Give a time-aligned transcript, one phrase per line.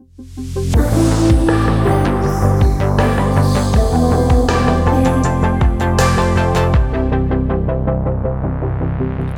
[0.00, 0.16] Hello,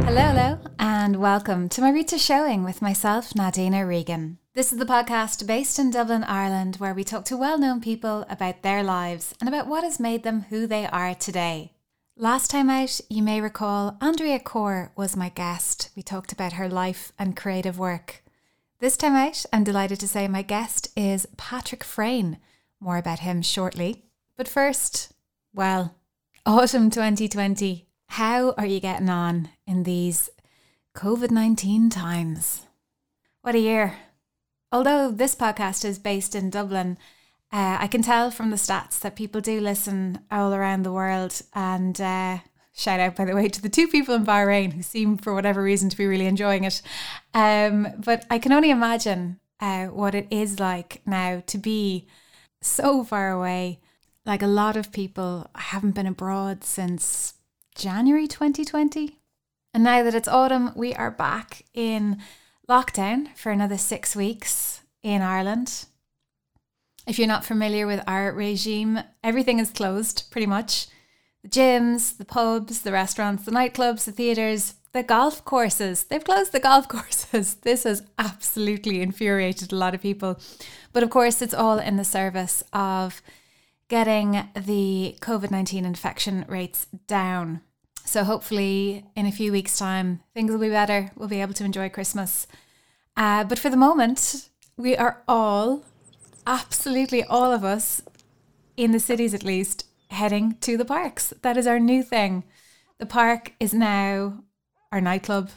[0.06, 4.38] hello, and welcome to my Roots Showing with myself, Nadine O'Regan.
[4.54, 8.24] This is the podcast based in Dublin, Ireland, where we talk to well known people
[8.30, 11.72] about their lives and about what has made them who they are today.
[12.16, 15.90] Last time out, you may recall Andrea Corr was my guest.
[15.96, 18.22] We talked about her life and creative work.
[18.82, 22.38] This time out, I'm delighted to say my guest is Patrick Freyne.
[22.80, 24.02] More about him shortly.
[24.36, 25.12] But first,
[25.54, 25.94] well,
[26.44, 27.86] autumn 2020.
[28.08, 30.28] How are you getting on in these
[30.96, 32.66] COVID 19 times?
[33.42, 33.98] What a year.
[34.72, 36.98] Although this podcast is based in Dublin,
[37.52, 41.40] uh, I can tell from the stats that people do listen all around the world.
[41.54, 42.38] And uh,
[42.72, 45.62] shout out, by the way, to the two people in Bahrain who seem, for whatever
[45.62, 46.82] reason, to be really enjoying it.
[47.34, 52.06] Um, but I can only imagine uh, what it is like now to be
[52.60, 53.80] so far away.
[54.24, 57.34] Like a lot of people, I haven't been abroad since
[57.74, 59.18] January 2020.
[59.74, 62.18] And now that it's autumn, we are back in
[62.68, 65.86] lockdown for another six weeks in Ireland.
[67.06, 70.86] If you're not familiar with our regime, everything is closed pretty much.
[71.42, 76.04] The gyms, the pubs, the restaurants, the nightclubs, the theatres, the golf courses.
[76.04, 77.54] They've closed the golf courses.
[77.54, 80.38] This has absolutely infuriated a lot of people.
[80.92, 83.22] But of course, it's all in the service of
[83.88, 87.60] getting the COVID 19 infection rates down.
[88.04, 91.10] So hopefully, in a few weeks' time, things will be better.
[91.16, 92.46] We'll be able to enjoy Christmas.
[93.16, 95.84] Uh, but for the moment, we are all
[96.46, 98.02] absolutely all of us,
[98.76, 101.32] in the cities at least, heading to the parks.
[101.42, 102.44] That is our new thing.
[102.98, 104.44] The park is now
[104.90, 105.50] our nightclub,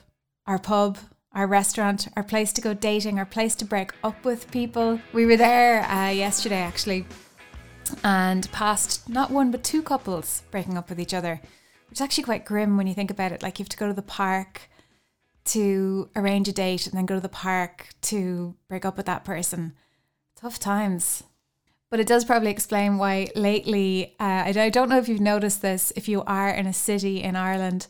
[0.48, 0.98] our pub,
[1.34, 5.00] our restaurant, our place to go dating, our place to break up with people.
[5.14, 7.06] We were there uh, yesterday actually
[8.04, 11.42] and passed not one but two couples breaking up with each other,
[11.90, 13.44] which is actually quite grim when you think about it.
[13.44, 14.70] Like you have to go to the park
[15.46, 19.24] to arrange a date and then go to the park to break up with that
[19.24, 19.74] person
[20.36, 21.24] tough times.
[21.90, 25.94] But it does probably explain why lately, uh, I don't know if you've noticed this
[25.96, 27.88] if you are in a city in Ireland,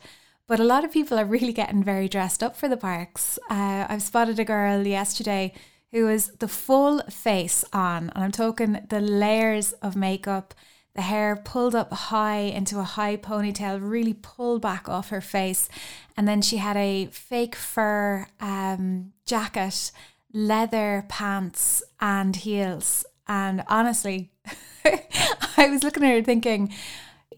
[0.47, 3.39] but a lot of people are really getting very dressed up for the parks.
[3.49, 5.53] Uh, I've spotted a girl yesterday
[5.91, 10.53] who was the full face on, and I'm talking the layers of makeup,
[10.93, 15.67] the hair pulled up high into a high ponytail, really pulled back off her face.
[16.15, 19.91] And then she had a fake fur um, jacket
[20.33, 23.05] leather pants and heels.
[23.27, 24.31] And honestly,
[24.85, 26.73] I was looking at her thinking,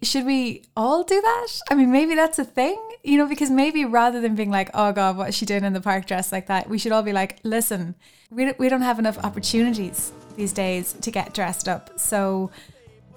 [0.01, 1.47] should we all do that?
[1.69, 4.91] I mean, maybe that's a thing, you know, because maybe rather than being like, oh
[4.91, 6.69] God, what is she doing in the park dressed like that?
[6.69, 7.95] We should all be like, listen,
[8.29, 11.99] we don't, we don't have enough opportunities these days to get dressed up.
[11.99, 12.51] So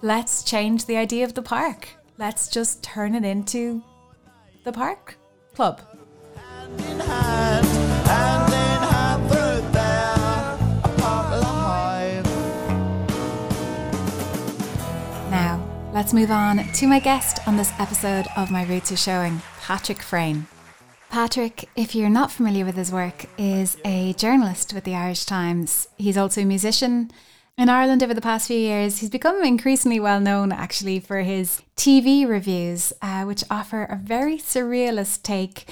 [0.03, 1.89] let's change the idea of the park.
[2.19, 3.83] Let's just turn it into
[4.65, 5.17] the park
[5.55, 5.83] club.
[16.01, 20.01] Let's move on to my guest on this episode of My Roots Are Showing, Patrick
[20.01, 20.47] Freyne.
[21.11, 25.89] Patrick, if you're not familiar with his work, is a journalist with the Irish Times.
[25.99, 27.11] He's also a musician.
[27.59, 31.61] In Ireland over the past few years, he's become increasingly well known actually for his
[31.77, 35.69] TV reviews, uh, which offer a very surrealist take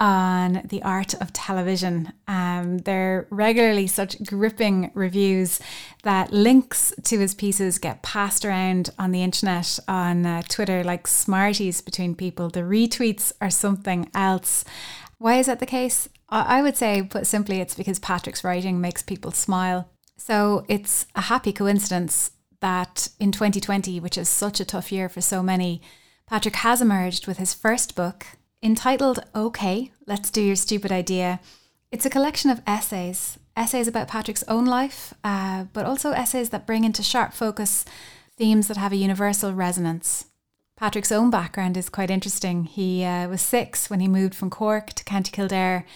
[0.00, 2.12] on the art of television.
[2.26, 5.60] Um, they're regularly such gripping reviews
[6.02, 11.06] that links to his pieces get passed around on the internet, on uh, Twitter, like
[11.06, 12.48] smarties between people.
[12.48, 14.64] The retweets are something else.
[15.18, 16.08] Why is that the case?
[16.30, 19.90] I would say, put simply, it's because Patrick's writing makes people smile.
[20.16, 22.30] So it's a happy coincidence
[22.60, 25.82] that in 2020, which is such a tough year for so many,
[26.26, 28.26] Patrick has emerged with his first book,
[28.62, 31.40] Entitled OK, Let's Do Your Stupid Idea,
[31.90, 36.66] it's a collection of essays, essays about Patrick's own life, uh, but also essays that
[36.66, 37.86] bring into sharp focus
[38.36, 40.26] themes that have a universal resonance.
[40.76, 42.64] Patrick's own background is quite interesting.
[42.64, 45.86] He uh, was six when he moved from Cork to County Kildare,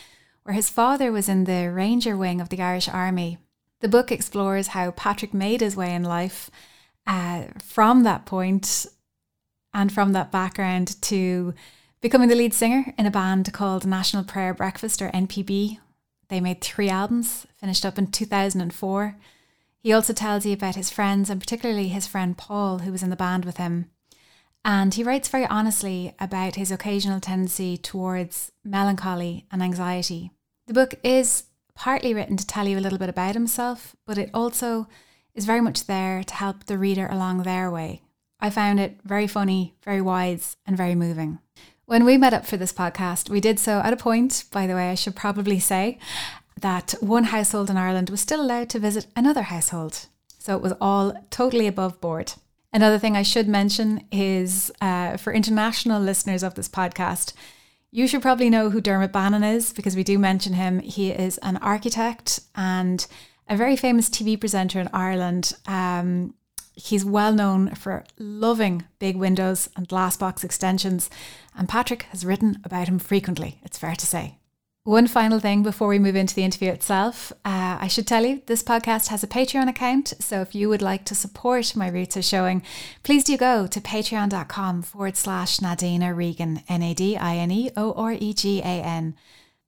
[0.45, 3.37] where his father was in the Ranger wing of the Irish Army.
[3.81, 6.51] The book explores how Patrick made his way in life
[7.07, 8.87] uh, from that point
[9.75, 11.53] and from that background to
[12.05, 15.79] becoming the lead singer in a band called National Prayer Breakfast or NPB.
[16.29, 19.17] They made three albums, finished up in 2004.
[19.79, 23.09] He also tells you about his friends and particularly his friend Paul, who was in
[23.09, 23.87] the band with him.
[24.67, 30.31] And he writes very honestly about his occasional tendency towards melancholy and anxiety.
[30.67, 34.29] The book is partly written to tell you a little bit about himself, but it
[34.35, 34.89] also
[35.35, 38.03] is very much there to help the reader along their way.
[38.41, 41.39] I found it very funny, very wise, and very moving.
[41.87, 44.75] When we met up for this podcast, we did so at a point, by the
[44.75, 45.99] way, I should probably say,
[46.61, 50.07] that one household in Ireland was still allowed to visit another household.
[50.39, 52.33] So it was all totally above board.
[52.73, 57.35] Another thing I should mention is uh, for international listeners of this podcast,
[57.91, 60.81] you should probably know who Dermot Bannon is because we do mention him.
[60.81, 63.07] He is an architect and
[63.49, 65.53] a very famous TV presenter in Ireland.
[65.67, 66.35] Um,
[66.75, 71.11] he's well known for loving big windows and glass box extensions,
[71.57, 74.39] and Patrick has written about him frequently, it's fair to say.
[74.87, 78.43] One final thing before we move into the interview itself, uh, I should tell you
[78.45, 80.13] this podcast has a Patreon account.
[80.21, 82.63] So if you would like to support my Roots Are Showing,
[83.03, 87.71] please do go to patreon.com forward slash Nadine O'Regan, N A D I N E
[87.79, 89.17] O R E G A N.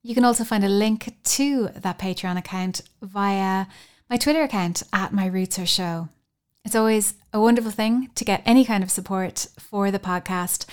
[0.03, 3.65] You can also find a link to that Patreon account via
[4.11, 6.09] my Twitter account at My Roots Are Show.
[6.67, 10.65] It's always a wonderful thing to get any kind of support for the podcast.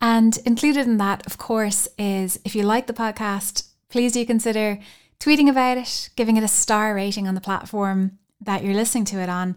[0.00, 4.78] And included in that, of course, is if you like the podcast, please do consider
[5.20, 9.18] tweeting about it, giving it a star rating on the platform that you're listening to
[9.18, 9.54] it on,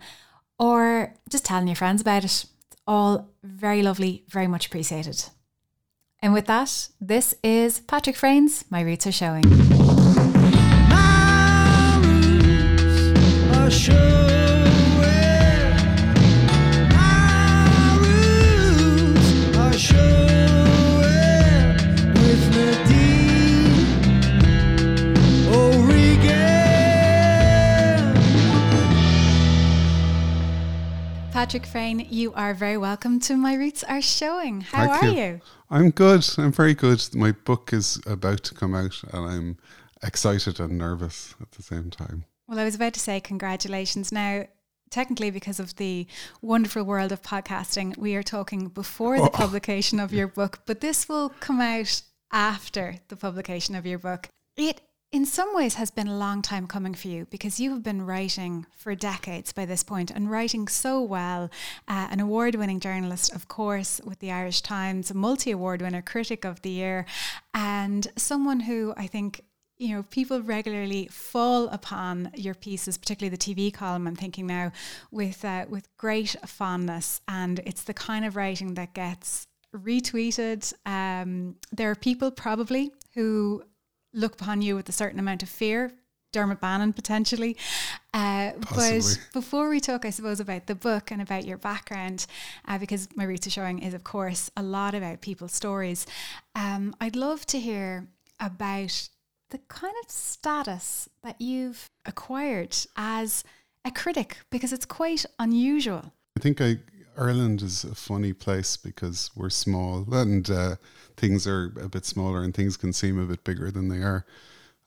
[0.60, 2.26] or just telling your friends about it.
[2.26, 2.48] It's
[2.86, 5.24] all very lovely, very much appreciated.
[6.22, 8.50] And with that, this is Patrick Showing.
[8.70, 9.44] My roots are showing.
[31.46, 34.62] Patrick Freyne, you are very welcome to My Roots Are Showing.
[34.62, 35.16] How Thank are you.
[35.16, 35.42] you?
[35.70, 36.28] I'm good.
[36.40, 37.08] I'm very good.
[37.14, 39.58] My book is about to come out, and I'm
[40.02, 42.26] excited and nervous at the same time.
[42.48, 44.12] Well, I was about to say congratulations.
[44.12, 44.48] Now,
[44.90, 46.08] technically, because of the
[46.42, 49.30] wonderful world of podcasting, we are talking before the oh.
[49.30, 52.02] publication of your book, but this will come out
[52.32, 54.30] after the publication of your book.
[54.58, 54.82] It,
[55.12, 58.06] in some ways, has been a long time coming for you because you have been
[58.06, 61.50] writing for decades by this point and writing so well.
[61.88, 66.02] Uh, an award winning journalist, of course, with the Irish Times, a multi award winner,
[66.02, 67.06] critic of the year,
[67.54, 69.42] and someone who I think
[69.78, 74.08] you know, people regularly fall upon your pieces, particularly the TV column.
[74.08, 74.72] I'm thinking now
[75.12, 80.74] with uh, with great fondness, and it's the kind of writing that gets retweeted.
[80.86, 83.64] Um, there are people probably who
[84.16, 85.92] look upon you with a certain amount of fear.
[86.32, 87.56] Dermot Bannon potentially.
[88.14, 92.26] Uh, but before we talk, I suppose, about the book and about your background,
[92.68, 96.06] uh, because my Roots Are Showing is, of course, a lot about people's stories.
[96.54, 98.10] Um, I'd love to hear
[98.42, 99.08] about
[99.52, 103.46] the kind of status that you've acquired as
[103.86, 106.12] a critic, because it's quite unusual.
[106.38, 106.80] I think I,
[107.18, 110.76] Ireland is a funny place because we're small and uh,
[111.18, 114.26] things are a bit smaller and things can seem a bit bigger than they are.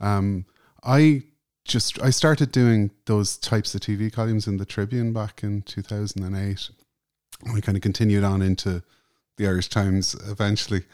[0.01, 0.45] Um,
[0.85, 1.23] I
[1.65, 6.71] just I started doing those types of TV columns in the Tribune back in 2008.
[7.45, 8.83] And I kind of continued on into
[9.37, 10.85] the Irish Times eventually.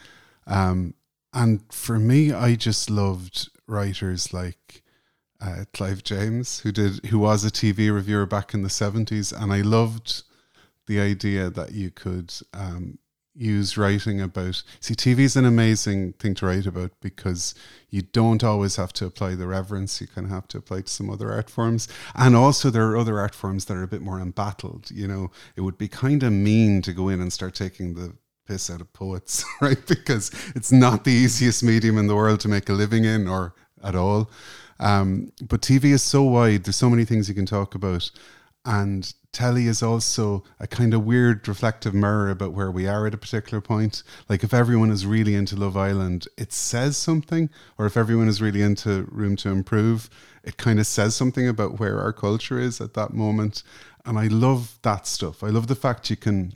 [0.46, 0.94] Um,
[1.32, 4.82] and for me, I just loved writers like
[5.40, 9.52] uh, Clive James, who did who was a TV reviewer back in the seventies, and
[9.52, 10.22] I loved
[10.86, 12.98] the idea that you could um,
[13.34, 14.62] use writing about.
[14.80, 17.54] See, TV is an amazing thing to write about because
[17.90, 20.00] you don't always have to apply the reverence.
[20.00, 23.18] You of have to apply to some other art forms, and also there are other
[23.18, 24.90] art forms that are a bit more embattled.
[24.90, 28.16] You know, it would be kind of mean to go in and start taking the
[28.46, 29.84] piss out of poets, right?
[29.86, 33.54] Because it's not the easiest medium in the world to make a living in or
[33.82, 34.30] at all.
[34.80, 38.10] Um, but TV is so wide, there's so many things you can talk about.
[38.64, 43.12] And telly is also a kind of weird reflective mirror about where we are at
[43.12, 44.02] a particular point.
[44.28, 48.40] Like if everyone is really into Love Island, it says something, or if everyone is
[48.40, 50.08] really into Room to Improve,
[50.42, 53.62] it kind of says something about where our culture is at that moment.
[54.06, 55.42] And I love that stuff.
[55.42, 56.54] I love the fact you can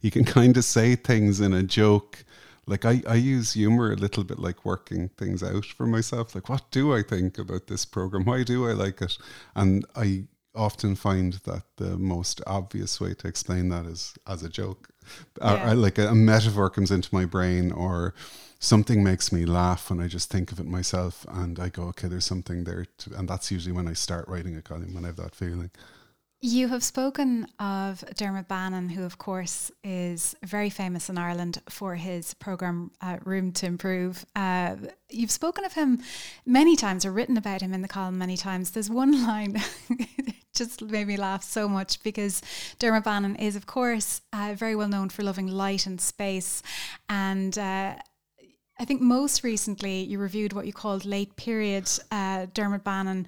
[0.00, 2.24] you can kind of say things in a joke.
[2.66, 6.34] Like I, I use humor a little bit like working things out for myself.
[6.34, 8.24] Like, what do I think about this program?
[8.24, 9.16] Why do I like it?
[9.56, 10.24] And I
[10.58, 14.88] often find that the most obvious way to explain that is as a joke.
[15.40, 15.72] Yeah.
[15.72, 18.12] like a, a metaphor comes into my brain or
[18.58, 22.08] something makes me laugh when I just think of it myself and I go, okay,
[22.08, 22.86] there's something there.
[22.98, 25.70] To, and that's usually when I start writing a column, when I have that feeling.
[26.40, 31.96] You have spoken of Dermot Bannon, who, of course, is very famous in Ireland for
[31.96, 34.24] his programme uh, Room to Improve.
[34.36, 34.76] Uh,
[35.10, 36.00] you've spoken of him
[36.46, 38.70] many times or written about him in the column many times.
[38.70, 39.60] There's one line
[40.58, 42.42] just made me laugh so much because
[42.78, 46.62] Dermot Bannon is, of course, uh, very well known for loving light and space.
[47.08, 47.94] And uh,
[48.80, 53.26] I think most recently you reviewed what you called late period uh, Dermot Bannon,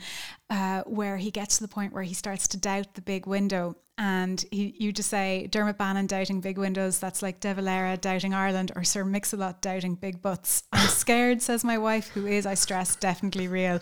[0.49, 3.77] uh, where he gets to the point where he starts to doubt the big window.
[4.03, 8.33] And he, you just say Dermot Bannon doubting big windows, that's like De Valera doubting
[8.33, 10.63] Ireland or Sir Mix-a-Lot doubting big butts.
[10.73, 13.79] I'm scared, says my wife, who is, I stress, definitely real.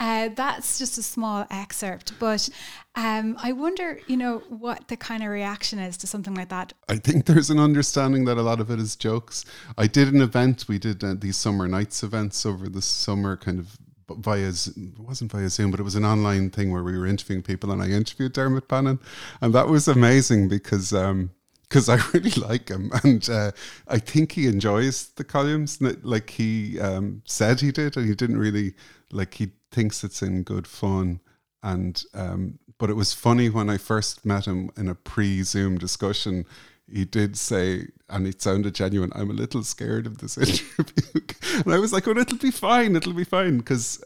[0.00, 2.18] Uh, that's just a small excerpt.
[2.18, 2.48] But
[2.96, 6.72] um, I wonder, you know, what the kind of reaction is to something like that.
[6.88, 9.44] I think there's an understanding that a lot of it is jokes.
[9.78, 10.64] I did an event.
[10.66, 13.78] We did uh, these summer nights events over the summer, kind of
[14.18, 17.42] via it wasn't via Zoom, but it was an online thing where we were interviewing
[17.42, 18.98] people, and I interviewed Dermot Bannon,
[19.40, 20.92] and that was amazing because.
[20.92, 21.30] Um,
[21.68, 23.52] because I really like him, and uh,
[23.86, 25.80] I think he enjoys the columns.
[25.80, 28.74] Like he um, said he did, and he didn't really
[29.12, 29.34] like.
[29.34, 31.20] He thinks it's in good fun,
[31.62, 36.44] and um, but it was funny when I first met him in a pre-Zoom discussion.
[36.92, 39.12] He did say, and it sounded genuine.
[39.14, 41.20] I'm a little scared of this interview,
[41.64, 42.96] and I was like, "Oh, it'll be fine.
[42.96, 44.02] It'll be fine." Because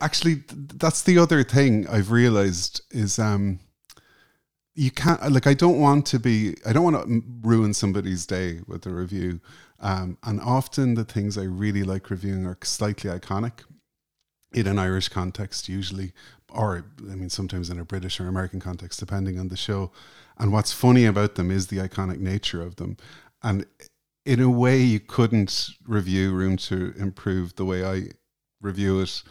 [0.00, 3.60] actually, that's the other thing I've realized is um,
[4.74, 5.46] you can't like.
[5.46, 6.56] I don't want to be.
[6.66, 9.40] I don't want to ruin somebody's day with a review.
[9.80, 13.64] Um, and often the things I really like reviewing are slightly iconic
[14.54, 16.12] in an Irish context, usually,
[16.54, 19.90] or I mean, sometimes in a British or American context, depending on the show.
[20.38, 22.96] And what's funny about them is the iconic nature of them.
[23.42, 23.66] And
[24.24, 28.08] in a way, you couldn't review Room to Improve the way I
[28.60, 29.22] review it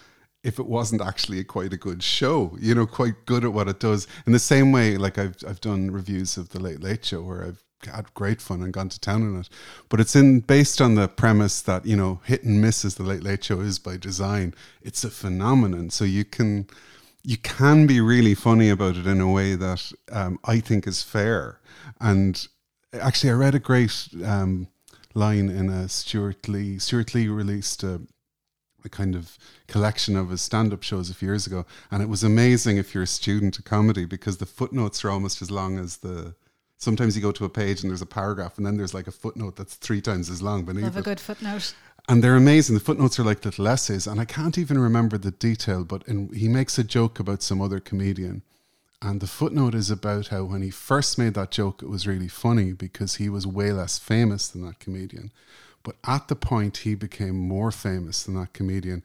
[0.44, 3.80] if it wasn't actually quite a good show, you know, quite good at what it
[3.80, 4.08] does.
[4.28, 7.44] In the same way, like I've I've done reviews of the Late Late Show where
[7.46, 9.50] I've had great fun and gone to town on it.
[9.90, 13.04] But it's in based on the premise that, you know, hit and miss as the
[13.04, 14.54] Late Late Show is by design.
[14.82, 15.90] It's a phenomenon.
[15.90, 16.68] So you can
[17.24, 21.02] you can be really funny about it in a way that um, I think is
[21.02, 21.60] fair.
[22.00, 22.46] And
[22.94, 24.68] actually, I read a great um,
[25.14, 26.80] line in a Stewart Lee.
[26.80, 28.02] Stewart Lee released a,
[28.84, 29.38] a kind of
[29.68, 33.04] collection of his stand-up shows a few years ago, and it was amazing if you're
[33.04, 36.36] a student of comedy because the footnotes are almost as long as the.
[36.78, 39.12] Sometimes you go to a page and there's a paragraph, and then there's like a
[39.12, 41.74] footnote that's three times as long beneath Love a it good footnote.
[42.10, 42.76] And they're amazing.
[42.76, 45.84] The footnotes are like little essays, and I can't even remember the detail.
[45.84, 48.42] But in, he makes a joke about some other comedian,
[49.02, 52.28] and the footnote is about how when he first made that joke, it was really
[52.28, 55.32] funny because he was way less famous than that comedian.
[55.84, 59.04] But at the point he became more famous than that comedian,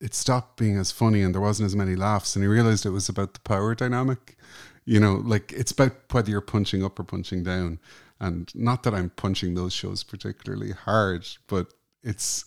[0.00, 2.36] it stopped being as funny, and there wasn't as many laughs.
[2.36, 4.36] And he realized it was about the power dynamic.
[4.84, 7.78] You know, like it's about whether you're punching up or punching down.
[8.20, 12.44] And not that I'm punching those shows particularly hard, but it's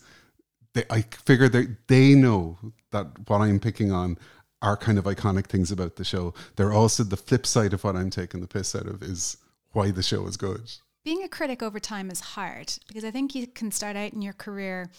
[0.74, 2.58] they, I figure that they know
[2.90, 4.18] that what I'm picking on
[4.62, 6.32] are kind of iconic things about the show.
[6.56, 9.36] They're also the flip side of what I'm taking the piss out of is
[9.72, 10.70] why the show is good.
[11.04, 14.22] Being a critic over time is hard because I think you can start out in
[14.22, 14.90] your career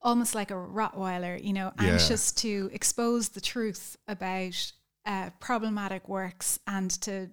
[0.00, 1.90] almost like a Rottweiler, you know, Yeah.
[1.92, 4.72] anxious to expose the truth about
[5.04, 7.30] uh, problematic works and to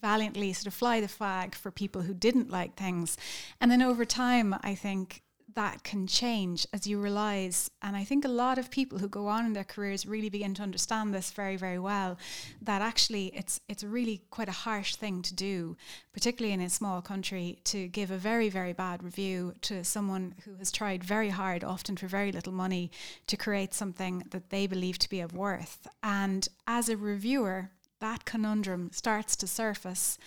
[0.00, 3.16] valiantly sort of fly the flag for people who didn't like things.
[3.60, 5.22] And then over time, I think
[5.54, 9.26] that can change as you realize and i think a lot of people who go
[9.26, 12.18] on in their careers really begin to understand this very very well
[12.62, 15.76] that actually it's it's really quite a harsh thing to do
[16.12, 20.54] particularly in a small country to give a very very bad review to someone who
[20.56, 22.90] has tried very hard often for very little money
[23.26, 25.86] to create something that they believe to be of worth.
[26.02, 27.70] And as a reviewer
[28.00, 30.18] that conundrum starts to surface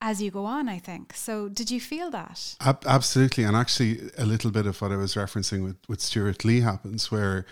[0.00, 1.14] as you go on, I think.
[1.14, 2.56] So, did you feel that?
[2.60, 6.44] Ab- absolutely, and actually, a little bit of what I was referencing with with Stewart
[6.44, 7.46] Lee happens where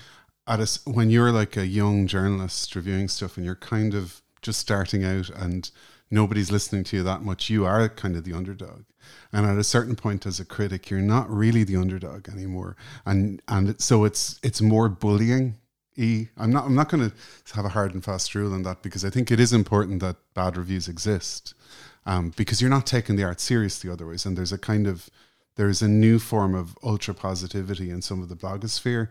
[0.47, 4.61] at a, when you're like a young journalist reviewing stuff and you're kind of just
[4.61, 5.71] starting out and
[6.11, 8.85] nobody's listening to you that much, you are kind of the underdog.
[9.33, 13.43] And at a certain point, as a critic, you're not really the underdog anymore, and
[13.49, 15.57] and it, so it's it's more bullying.
[15.97, 16.65] I'm not.
[16.65, 17.17] I'm not going to
[17.55, 20.17] have a hard and fast rule on that because I think it is important that
[20.35, 21.55] bad reviews exist,
[22.07, 24.27] um, because you're not taking the art seriously otherwise.
[24.27, 25.11] And there's a kind of
[25.57, 29.09] there's a new form of ultra positivity in some of the blogosphere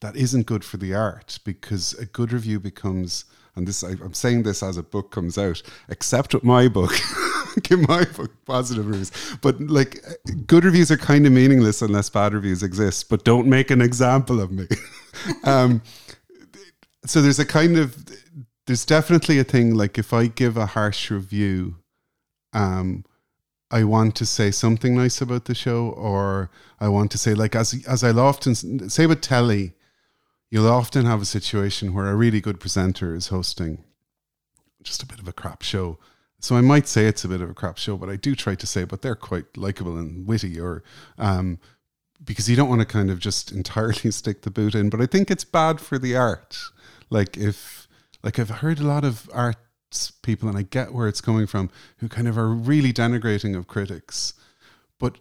[0.00, 3.24] that isn't good for the art because a good review becomes
[3.54, 6.92] and this I, I'm saying this as a book comes out except with my book
[7.62, 9.10] give my book positive reviews
[9.40, 10.04] but like
[10.46, 14.38] good reviews are kind of meaningless unless bad reviews exist but don't make an example
[14.38, 14.66] of me
[15.44, 15.80] um,
[17.06, 17.96] so there's a kind of
[18.66, 21.76] there's definitely a thing like if I give a harsh review,
[22.56, 23.04] um,
[23.70, 27.54] I want to say something nice about the show, or I want to say like
[27.54, 29.74] as as I'll often say with telly,
[30.50, 33.84] you'll often have a situation where a really good presenter is hosting
[34.82, 35.98] just a bit of a crap show.
[36.38, 38.54] So I might say it's a bit of a crap show, but I do try
[38.54, 40.82] to say, but they're quite likable and witty, or
[41.18, 41.58] um,
[42.24, 44.88] because you don't want to kind of just entirely stick the boot in.
[44.88, 46.56] But I think it's bad for the art.
[47.10, 47.88] Like if,
[48.22, 49.58] like I've heard a lot of arts
[50.22, 53.66] people, and I get where it's coming from, who kind of are really denigrating of
[53.66, 54.34] critics,
[54.98, 55.16] but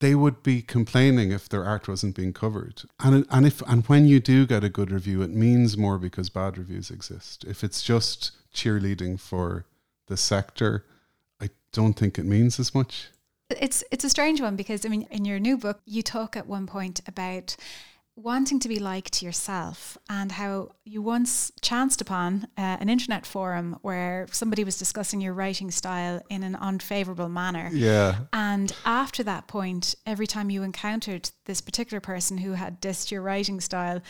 [0.00, 2.82] they would be complaining if their art wasn't being covered.
[3.00, 6.28] And and if and when you do get a good review, it means more because
[6.30, 7.44] bad reviews exist.
[7.44, 9.64] If it's just cheerleading for
[10.06, 10.84] the sector,
[11.40, 13.08] I don't think it means as much.
[13.50, 16.46] It's it's a strange one because I mean in your new book you talk at
[16.46, 17.56] one point about
[18.18, 23.78] wanting to be liked yourself and how you once chanced upon uh, an internet forum
[23.82, 27.70] where somebody was discussing your writing style in an unfavorable manner.
[27.72, 28.16] Yeah.
[28.32, 33.22] And after that point, every time you encountered this particular person who had dissed your
[33.22, 34.02] writing style,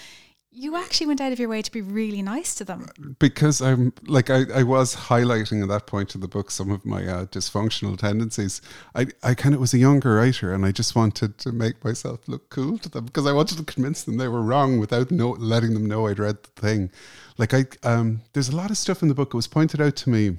[0.50, 2.88] you actually went out of your way to be really nice to them.
[3.18, 6.84] because I'm like I, I was highlighting at that point in the book some of
[6.84, 8.60] my uh, dysfunctional tendencies.
[8.94, 12.26] I, I kind of was a younger writer and I just wanted to make myself
[12.26, 15.30] look cool to them because I wanted to convince them they were wrong without no,
[15.30, 16.90] letting them know I'd read the thing.
[17.36, 19.34] Like I um there's a lot of stuff in the book.
[19.34, 20.38] It was pointed out to me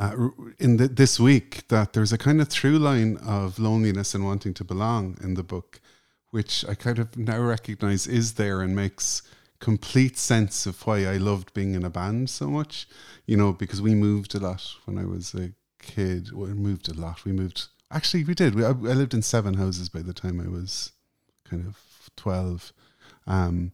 [0.00, 4.24] uh, in the, this week that there's a kind of through line of loneliness and
[4.24, 5.78] wanting to belong in the book,
[6.30, 9.22] which I kind of now recognize is there and makes
[9.58, 12.88] complete sense of why I loved being in a band so much.
[13.26, 16.32] You know, because we moved a lot when I was a kid.
[16.32, 17.24] We moved a lot.
[17.24, 17.68] We moved.
[17.90, 18.54] Actually, we did.
[18.54, 20.92] We, I, I lived in seven houses by the time I was
[21.48, 21.78] kind of
[22.16, 22.72] twelve,
[23.26, 23.72] um,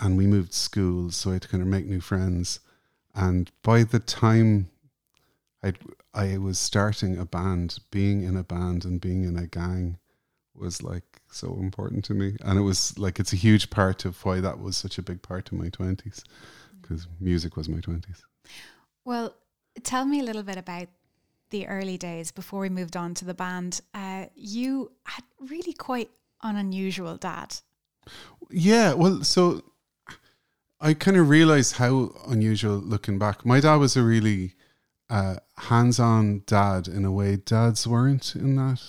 [0.00, 2.60] and we moved schools, so I had to kind of make new friends.
[3.14, 4.70] And by the time
[5.62, 5.74] I
[6.14, 9.98] I was starting a band, being in a band and being in a gang
[10.54, 14.24] was like so important to me, and it was like it's a huge part of
[14.24, 16.22] why that was such a big part of my twenties,
[16.80, 18.24] because music was my twenties.
[19.04, 19.34] Well,
[19.82, 20.88] tell me a little bit about
[21.50, 23.80] the early days before we moved on to the band.
[23.92, 26.10] Uh, you had really quite
[26.42, 27.56] an unusual dad.
[28.50, 29.62] Yeah, well, so
[30.80, 33.46] I kind of realized how unusual looking back.
[33.46, 34.54] My dad was a really
[35.08, 38.82] uh, hands-on dad in a way dads weren't in that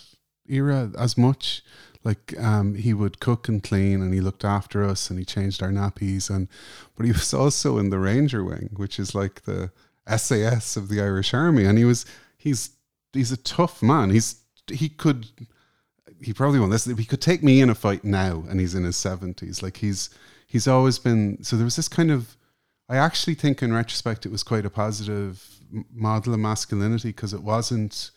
[0.47, 1.63] era as much.
[2.03, 5.63] Like um, he would cook and clean, and he looked after us, and he changed
[5.63, 6.47] our nappies, and
[6.95, 9.71] but he was also in the Ranger Wing, which is like the
[10.17, 12.05] SAS of the Irish Army, and he was
[12.37, 12.71] he's
[13.13, 14.09] he's a tough man.
[14.09, 14.35] He's
[14.69, 15.27] he could
[16.23, 16.97] he probably won't listen.
[16.97, 19.61] He could take me in a fight now, and he's in his seventies.
[19.61, 20.09] Like he's
[20.47, 21.43] he's always been.
[21.43, 22.37] So there was this kind of.
[22.89, 25.47] I actually think, in retrospect, it was quite a positive
[25.91, 28.11] model of masculinity because it wasn't.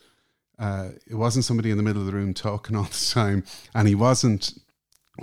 [0.59, 3.43] Uh, it wasn't somebody in the middle of the room talking all the time,
[3.73, 4.53] and he wasn't.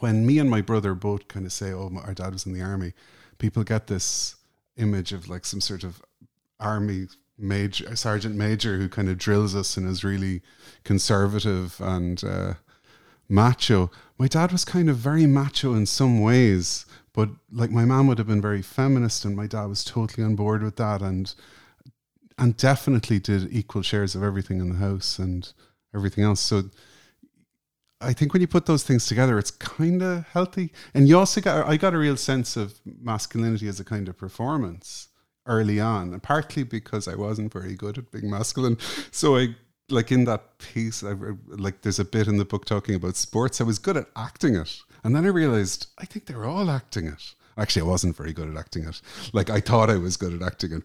[0.00, 2.52] When me and my brother both kind of say, "Oh, my, our dad was in
[2.52, 2.94] the army,"
[3.38, 4.36] people get this
[4.76, 6.02] image of like some sort of
[6.58, 7.06] army
[7.38, 10.42] major, sergeant major who kind of drills us and is really
[10.84, 12.54] conservative and uh,
[13.28, 13.90] macho.
[14.18, 18.18] My dad was kind of very macho in some ways, but like my mom would
[18.18, 21.34] have been very feminist, and my dad was totally on board with that, and
[22.38, 25.52] and definitely did equal shares of everything in the house and
[25.94, 26.40] everything else.
[26.40, 26.64] So
[28.00, 31.40] I think when you put those things together, it's kind of healthy, and you also
[31.40, 35.08] got I got a real sense of masculinity as a kind of performance
[35.46, 38.78] early on, and partly because I wasn't very good at being masculine,
[39.10, 39.54] so I
[39.90, 41.14] like in that piece, I
[41.46, 43.60] like there's a bit in the book talking about sports.
[43.60, 47.06] I was good at acting it, and then I realized I think they're all acting
[47.06, 47.34] it.
[47.56, 49.00] Actually, I wasn't very good at acting it.
[49.32, 50.82] Like I thought I was good at acting it,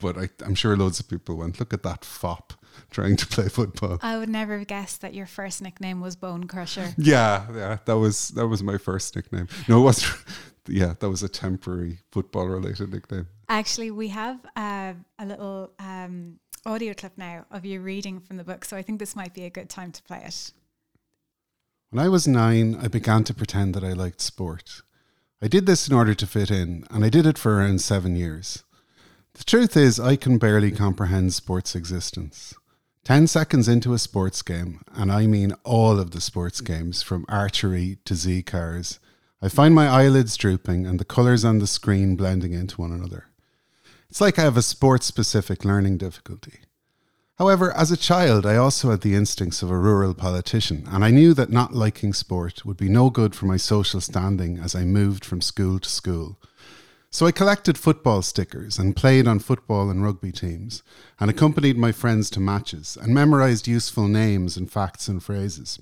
[0.00, 2.52] but I, I'm sure loads of people went, "Look at that fop
[2.90, 6.44] trying to play football." I would never have guessed that your first nickname was Bone
[6.44, 6.94] Crusher.
[6.98, 9.48] Yeah, yeah, that was that was my first nickname.
[9.68, 10.14] No, it wasn't.
[10.70, 13.26] Yeah, that was a temporary football related nickname.
[13.48, 18.44] Actually, we have uh, a little um, audio clip now of you reading from the
[18.44, 20.52] book, so I think this might be a good time to play it.
[21.88, 24.82] When I was nine, I began to pretend that I liked sport.
[25.40, 28.14] I did this in order to fit in, and I did it for around seven
[28.14, 28.62] years.
[29.38, 32.54] The truth is, I can barely comprehend sports' existence.
[33.04, 37.24] Ten seconds into a sports game, and I mean all of the sports games, from
[37.28, 38.98] archery to Z cars,
[39.40, 43.26] I find my eyelids drooping and the colours on the screen blending into one another.
[44.10, 46.58] It's like I have a sports specific learning difficulty.
[47.38, 51.12] However, as a child, I also had the instincts of a rural politician, and I
[51.12, 54.82] knew that not liking sport would be no good for my social standing as I
[54.82, 56.40] moved from school to school.
[57.10, 60.82] So I collected football stickers and played on football and rugby teams,
[61.18, 65.80] and accompanied my friends to matches and memorized useful names and facts and phrases.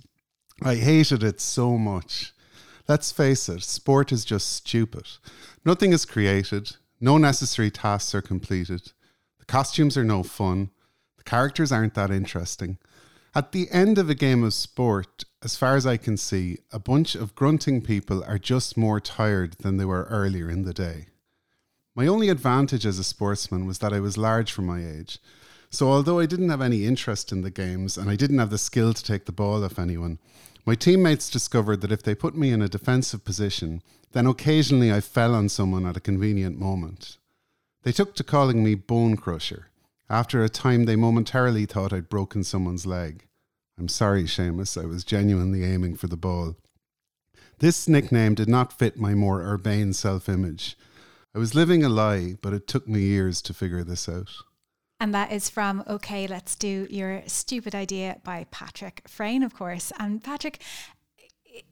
[0.63, 2.33] I hated it so much.
[2.89, 5.09] Let's face it, sport is just stupid.
[5.65, 8.93] Nothing is created, no necessary tasks are completed,
[9.41, 10.71] the costumes are no fun,
[11.19, 12.79] the characters aren't that interesting.
[13.35, 16.79] At the end of a game of sport, as far as I can see, a
[16.79, 21.09] bunch of grunting people are just more tired than they were earlier in the day.
[21.97, 25.19] My only advantage as a sportsman was that I was large for my age.
[25.71, 28.59] So, although I didn't have any interest in the games and I didn't have the
[28.59, 30.19] skill to take the ball off anyone,
[30.67, 33.83] my teammates discovered that if they put me in a defensive position,
[34.13, 37.17] then occasionally I fell on someone at a convenient moment.
[37.83, 39.69] They took to calling me Bone Crusher.
[40.11, 43.27] After a time, they momentarily thought I'd broken someone's leg.
[43.79, 46.57] I'm sorry, Seamus, I was genuinely aiming for the ball.
[47.59, 50.77] This nickname did not fit my more urbane self image.
[51.37, 54.31] I was living a lie, but it took me years to figure this out.
[54.99, 59.93] And that is from Okay, Let's Do Your Stupid Idea by Patrick Freyne, of course.
[59.99, 60.63] And Patrick,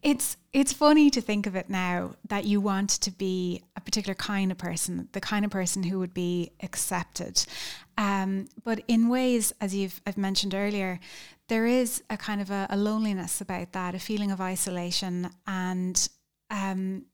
[0.02, 4.14] it's it's funny to think of it now that you want to be a particular
[4.14, 7.42] kind of person, the kind of person who would be accepted.
[7.96, 11.00] Um, but in ways, as you've I've mentioned earlier,
[11.48, 16.06] there is a kind of a, a loneliness about that, a feeling of isolation, and
[16.50, 17.06] um,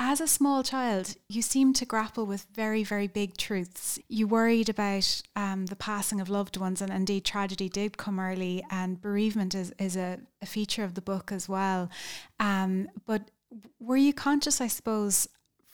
[0.00, 3.98] as a small child, you seemed to grapple with very, very big truths.
[4.08, 8.64] You worried about um, the passing of loved ones, and indeed, tragedy did come early,
[8.70, 11.90] and bereavement is, is a, a feature of the book as well.
[12.38, 13.32] Um, but
[13.80, 15.28] were you conscious, I suppose,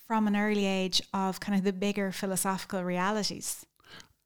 [0.07, 3.67] from an early age of kind of the bigger philosophical realities?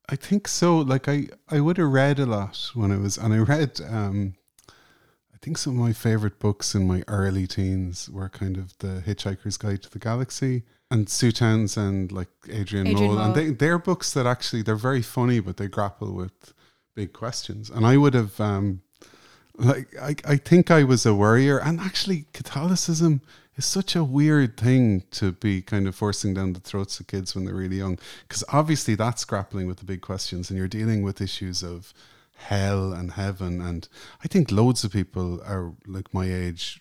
[0.08, 0.78] I think so.
[0.78, 4.34] Like I, I would have read a lot when I was, and I read um,
[5.38, 9.05] I think some of my favorite books in my early teens were kind of the
[9.07, 13.79] Hitchhiker's Guide to the Galaxy and Sue Townsend, like Adrian, Adrian Mole, and they they're
[13.79, 16.53] books that actually they're very funny, but they grapple with
[16.96, 17.70] big questions.
[17.70, 18.83] And I would have, um,
[19.55, 23.20] like, I I think I was a worrier, and actually Catholicism
[23.55, 27.37] is such a weird thing to be kind of forcing down the throats of kids
[27.37, 27.96] when they're really young,
[28.27, 31.94] because obviously that's grappling with the big questions, and you're dealing with issues of
[32.38, 33.61] hell and heaven.
[33.61, 33.88] And
[34.24, 36.81] i think loads of people are like my age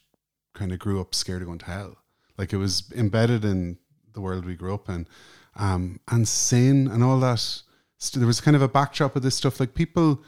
[0.54, 1.98] kind of grew up scared of going to hell.
[2.38, 3.78] Like it was embedded in
[4.14, 5.08] the world we grew up in.
[5.56, 7.62] Um, and sin and all that
[8.14, 9.60] there was kind of a backdrop of this stuff.
[9.60, 10.22] Like people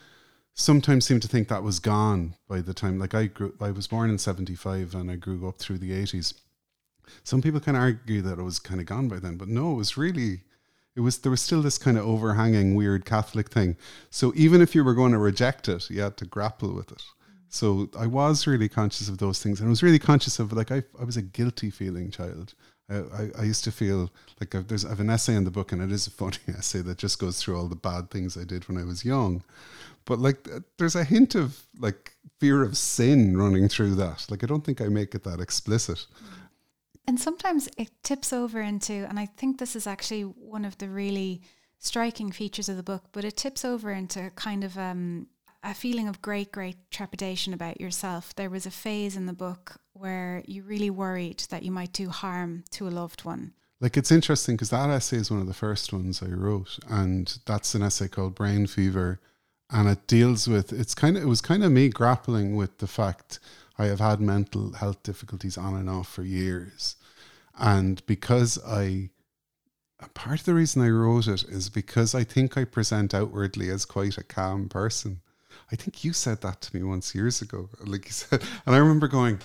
[0.60, 3.88] sometimes seem to think that was gone by the time like i grew i was
[3.88, 6.34] born in 75 and i grew up through the 80s
[7.24, 9.76] some people can argue that it was kind of gone by then but no it
[9.76, 10.42] was really
[11.00, 13.78] it was there was still this kind of overhanging weird Catholic thing.
[14.10, 17.02] So even if you were going to reject it, you had to grapple with it.
[17.48, 20.74] So I was really conscious of those things, and I was really conscious of like
[20.74, 22.54] I, I was a guilty feeling child.
[22.90, 24.10] I, I, used to feel
[24.40, 26.38] like I've, there's I have an essay in the book, and it is a funny
[26.58, 29.44] essay that just goes through all the bad things I did when I was young.
[30.04, 34.26] But like, there's a hint of like fear of sin running through that.
[34.30, 36.08] Like, I don't think I make it that explicit.
[37.08, 40.90] And sometimes it tips over into, and I think this is actually one of the
[40.90, 41.42] really
[41.80, 45.28] striking features of the book, but it tips over into kind of um,
[45.64, 48.36] a feeling of great, great trepidation about yourself.
[48.36, 52.10] There was a phase in the book where you really worried that you might do
[52.10, 53.54] harm to a loved one.
[53.82, 57.40] Like it's interesting because that essay is one of the first ones I wrote, and
[57.46, 59.22] that's an essay called Brain Fever,
[59.70, 62.88] and it deals with it's kind of it was kind of me grappling with the
[62.88, 63.40] fact
[63.80, 66.98] I have had mental health difficulties on and off for years,
[67.58, 69.10] and because I,
[70.14, 73.86] part of the reason I wrote it is because I think I present outwardly as
[73.86, 75.22] quite a calm person.
[75.72, 78.80] I think you said that to me once years ago, like you said, and I
[78.80, 79.40] remember going,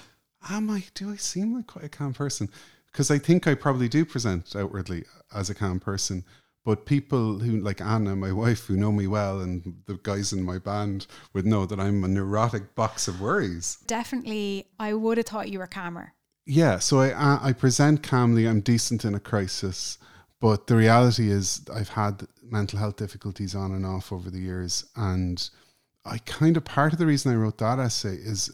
[0.50, 0.84] "Am I?
[0.94, 2.50] Do I seem like quite a calm person?"
[2.90, 6.24] Because I think I probably do present outwardly as a calm person,
[6.64, 10.42] but people who like Anna, my wife, who know me well, and the guys in
[10.42, 13.78] my band would know that I'm a neurotic box of worries.
[13.86, 16.14] Definitely, I would have thought you were calmer.
[16.46, 18.48] Yeah, so I I I present calmly.
[18.48, 19.98] I'm decent in a crisis,
[20.40, 24.86] but the reality is I've had mental health difficulties on and off over the years,
[24.96, 25.48] and
[26.04, 28.50] I kind of part of the reason I wrote that essay is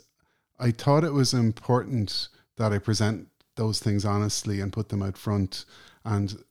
[0.59, 5.17] I thought it was important that I present those things honestly and put them out
[5.17, 5.65] front,
[6.05, 6.43] and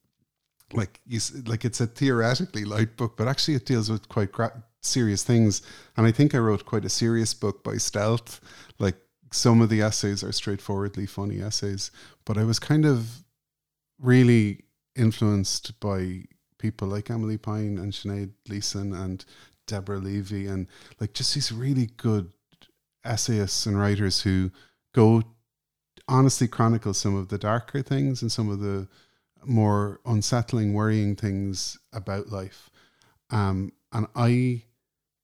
[0.73, 4.63] like you like it's a theoretically light book, but actually it deals with quite gra-
[4.81, 5.61] serious things,
[5.97, 8.39] and I think I wrote quite a serious book by stealth,
[8.77, 8.95] like
[9.31, 11.91] some of the essays are straightforwardly funny essays,
[12.25, 13.23] but I was kind of
[13.99, 14.63] really
[14.95, 16.23] influenced by
[16.57, 19.23] people like Emily Pine and Sinead Gleeson and
[19.67, 20.67] Deborah Levy and
[20.99, 22.31] like just these really good
[23.05, 24.51] essayists and writers who
[24.93, 25.23] go
[26.07, 28.87] honestly chronicle some of the darker things and some of the
[29.45, 32.69] more unsettling, worrying things about life.
[33.29, 34.63] Um, and I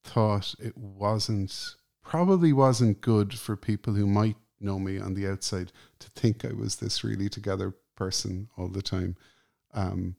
[0.03, 5.71] thought it wasn't, probably wasn't good for people who might know me on the outside
[5.99, 9.15] to think I was this really together person all the time.
[9.73, 10.15] Um,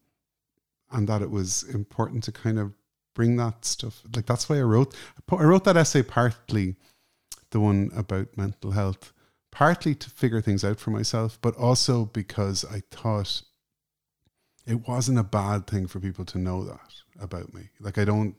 [0.91, 2.73] and that it was important to kind of
[3.15, 4.03] bring that stuff.
[4.15, 4.95] Like that's why I wrote,
[5.31, 6.77] I wrote that essay partly,
[7.51, 9.13] the one about mental health,
[9.51, 13.43] partly to figure things out for myself, but also because I thought
[14.67, 17.69] it wasn't a bad thing for people to know that about me.
[17.81, 18.35] Like I don't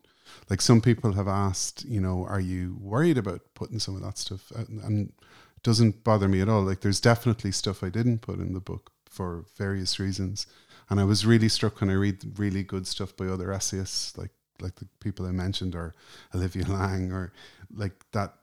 [0.50, 4.18] like some people have asked, you know, are you worried about putting some of that
[4.18, 4.68] stuff out?
[4.68, 5.14] And,
[5.58, 6.62] it doesn't bother me at all.
[6.62, 10.46] Like there's definitely stuff I didn't put in the book for various reasons.
[10.88, 14.30] And I was really struck when I read really good stuff by other essayists, like
[14.62, 15.96] like the people I mentioned, or
[16.36, 17.34] Olivia Laing, or
[17.74, 18.36] like that.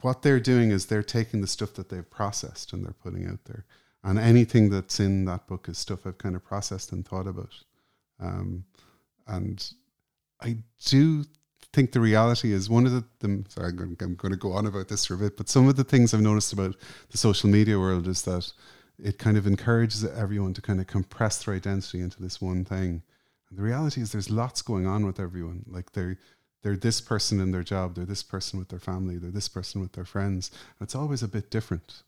[0.00, 3.44] What they're doing is they're taking the stuff that they've processed and they're putting out
[3.44, 3.66] there.
[4.04, 7.54] And anything that's in that book is stuff I've kind of processed and thought about.
[8.20, 8.64] Um,
[9.26, 9.72] and
[10.40, 11.24] I do
[11.72, 14.52] think the reality is one of the, the sorry, I'm going, I'm going to go
[14.52, 16.76] on about this for a bit, but some of the things I've noticed about
[17.10, 18.52] the social media world is that
[18.98, 23.02] it kind of encourages everyone to kind of compress their identity into this one thing.
[23.50, 25.64] And the reality is there's lots going on with everyone.
[25.68, 26.18] Like they're
[26.62, 29.80] they're this person in their job, they're this person with their family, they're this person
[29.80, 30.50] with their friends.
[30.78, 32.02] And it's always a bit different.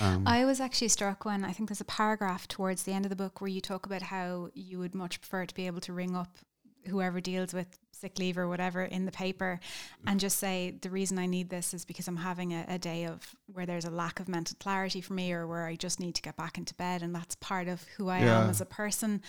[0.00, 3.10] Um, I was actually struck when I think there's a paragraph towards the end of
[3.10, 5.92] the book where you talk about how you would much prefer to be able to
[5.92, 6.38] ring up
[6.86, 9.58] whoever deals with sick leave or whatever in the paper
[10.06, 13.04] and just say the reason I need this is because I'm having a, a, day
[13.04, 16.14] of where there's a lack of mental clarity for me or where I just need
[16.14, 18.44] to get back into bed and that's part of who I Yeah.
[18.44, 19.20] am as a person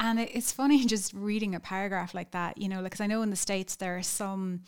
[0.00, 3.20] and it, it's funny just reading a paragraph like that you know because I know
[3.22, 4.62] in the states there are some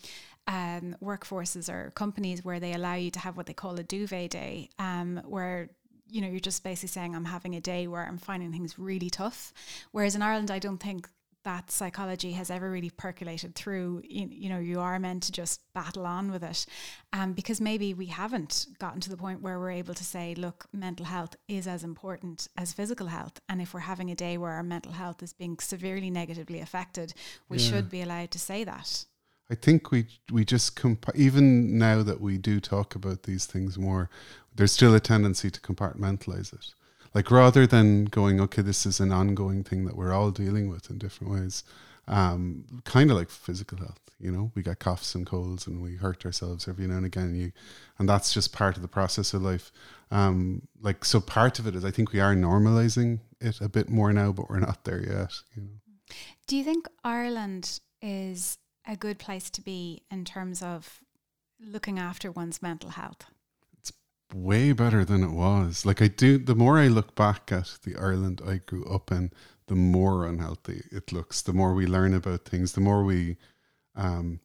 [0.47, 4.31] um, workforces or companies where they allow you to have what they call a duvet
[4.31, 5.69] day um, where
[6.09, 9.09] you know you're just basically saying I'm having a day where I'm finding things really
[9.09, 9.53] tough
[9.91, 11.09] whereas in Ireland I don't think
[11.43, 15.61] that psychology has ever really percolated through you, you know you are meant to just
[15.73, 16.65] battle on with it
[17.13, 20.65] um, because maybe we haven't gotten to the point where we're able to say look
[20.73, 24.51] mental health is as important as physical health and if we're having a day where
[24.51, 27.13] our mental health is being severely negatively affected
[27.49, 27.69] we Yeah.
[27.69, 29.05] should be allowed to say that
[29.49, 30.79] I think we we just
[31.15, 34.09] even now that we do talk about these things more,
[34.55, 36.73] there's still a tendency to compartmentalize it.
[37.13, 40.89] Like rather than going, okay, this is an ongoing thing that we're all dealing with
[40.89, 41.63] in different ways.
[42.07, 45.95] Um, kind of like physical health, you know, we get coughs and colds and we
[45.95, 47.35] hurt ourselves every now and again.
[47.35, 47.51] You,
[47.99, 49.71] and that's just part of the process of life.
[50.11, 53.89] Um, like so, part of it is I think we are normalizing it a bit
[53.89, 55.33] more now, but we're not there yet.
[55.55, 56.15] You know.
[56.47, 58.57] do you think Ireland is
[58.87, 61.01] a good place to be in terms of
[61.59, 63.25] looking after one's mental health
[63.77, 63.91] It's
[64.33, 65.85] way better than it was.
[65.85, 69.31] Like I do, the more I look back at the Ireland I grew up in,
[69.67, 71.41] the more unhealthy it looks.
[71.41, 73.37] The more we learn about things, the more we,
[73.95, 74.39] um,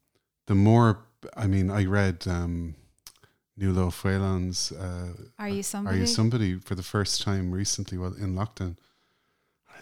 [0.46, 1.06] the more.
[1.36, 2.74] I mean, I read um,
[3.56, 8.14] Nuala O'Faolain's uh, are you somebody "Are You Somebody" for the first time recently well,
[8.14, 8.76] in lockdown.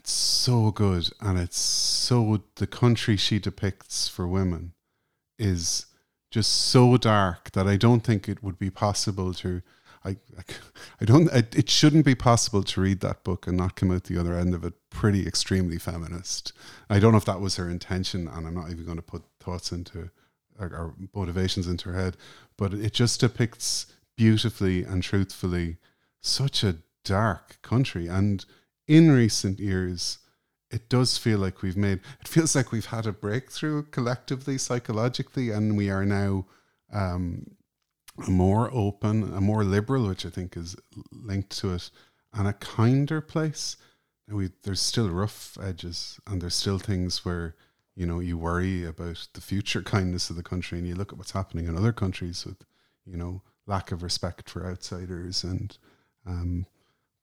[0.00, 4.72] It's so good, and it's so the country she depicts for women
[5.38, 5.84] is
[6.30, 9.60] just so dark that I don't think it would be possible to.
[10.02, 10.42] I, I,
[11.02, 11.30] I don't.
[11.34, 14.32] It, it shouldn't be possible to read that book and not come out the other
[14.34, 16.54] end of it pretty extremely feminist.
[16.88, 19.24] I don't know if that was her intention, and I'm not even going to put
[19.38, 20.08] thoughts into
[20.58, 22.16] or, or motivations into her head,
[22.56, 25.76] but it just depicts beautifully and truthfully
[26.22, 28.06] such a dark country.
[28.06, 28.46] And
[28.90, 30.18] in recent years,
[30.68, 32.00] it does feel like we've made.
[32.20, 36.46] It feels like we've had a breakthrough collectively, psychologically, and we are now.
[36.92, 37.52] Um,
[38.28, 40.76] more open, a more liberal, which I think is
[41.12, 41.90] linked to it,
[42.34, 43.76] and a kinder place.
[44.28, 47.54] We there's still rough edges, and there's still things where
[47.94, 51.18] you know you worry about the future kindness of the country, and you look at
[51.18, 52.64] what's happening in other countries with
[53.06, 55.78] you know lack of respect for outsiders, and
[56.26, 56.66] um,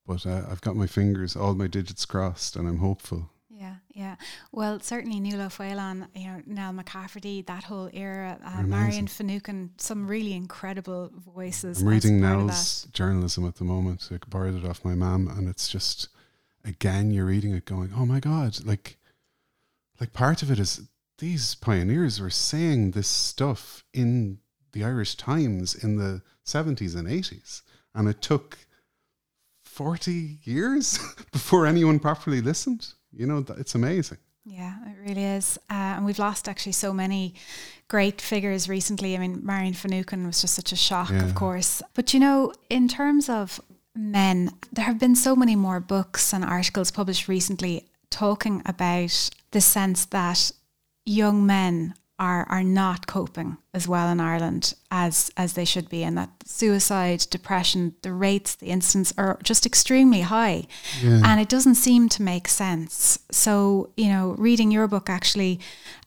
[0.08, 3.30] but uh, I've got my fingers, all my digits crossed, and I'm hopeful.
[3.50, 4.16] Yeah, yeah.
[4.52, 10.08] Well, certainly Nuala O'Faolain, you know, Nell McCafferty, that whole era, uh, Marion Finucane, some
[10.08, 11.82] really incredible voices.
[11.82, 14.10] I'm reading Nell's journalism at the moment.
[14.12, 16.10] I borrowed it off my mum, and it's just
[16.64, 19.00] again you're reading it, going, "Oh my god!" Like,
[20.00, 24.38] like part of it is these pioneers were saying this stuff in
[24.72, 27.64] the Irish Times in the 70s and 80s,
[27.96, 28.67] and it took
[29.78, 30.98] 40 years
[31.32, 32.88] before anyone properly listened.
[33.14, 34.18] You know, it's amazing.
[34.44, 35.58] Yeah, it really is.
[35.70, 37.36] Uh, and we've lost actually so many
[37.88, 39.16] great figures recently.
[39.16, 41.24] I mean, Marion Finucane was just such a shock, Yeah.
[41.24, 41.82] of course.
[41.94, 43.62] But you know, in terms of
[43.96, 49.62] men, there have been so many more books and articles published recently talking about the
[49.62, 50.52] sense that
[51.06, 56.04] young men are are not coping as well in Ireland as as they should be,
[56.04, 60.68] and that suicide, depression, the rates, the incidents are just extremely high,
[61.26, 63.20] and it doesn't seem to make sense.
[63.32, 65.60] So you know, reading your book actually.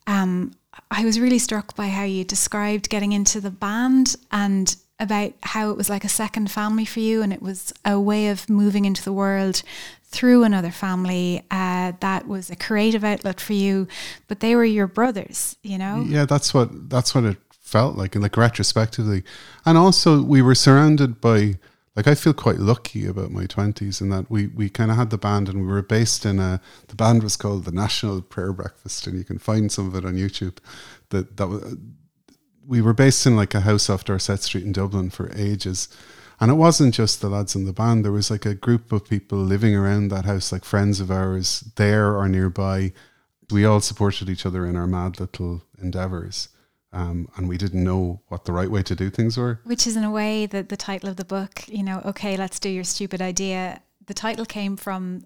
[0.06, 0.52] Um,
[0.90, 5.70] I was really struck by how you described getting into the band and about how
[5.70, 8.84] it was like a second family for you and it was a way of moving
[8.84, 9.62] into the world
[10.10, 13.86] through another family uh, that was a creative outlet for you
[14.28, 17.38] but they were your brothers you know Yeah, that's what that's what it
[17.70, 19.22] felt like, and like retrospectively,
[19.64, 21.54] and also we were surrounded by
[21.94, 25.10] like I feel quite lucky about my twenties in that we we kind of had
[25.10, 28.52] the band, and we were based in a the band was called the National Prayer
[28.52, 30.58] Breakfast, and you can find some of it on YouTube.
[31.10, 31.76] That that was
[32.66, 35.88] we were based in like a house off Dorset Street in Dublin for ages.
[36.40, 38.04] And it wasn't just the lads in the band.
[38.04, 41.64] There was like a group of people living around that house, like friends of ours
[41.76, 42.92] there or nearby.
[43.50, 46.48] We all supported each other in our mad little endeavors.
[46.92, 49.60] Um, and we didn't know what the right way to do things were.
[49.64, 52.58] which is in a way that the title of the book you know okay let's
[52.58, 55.24] do your stupid idea the title came from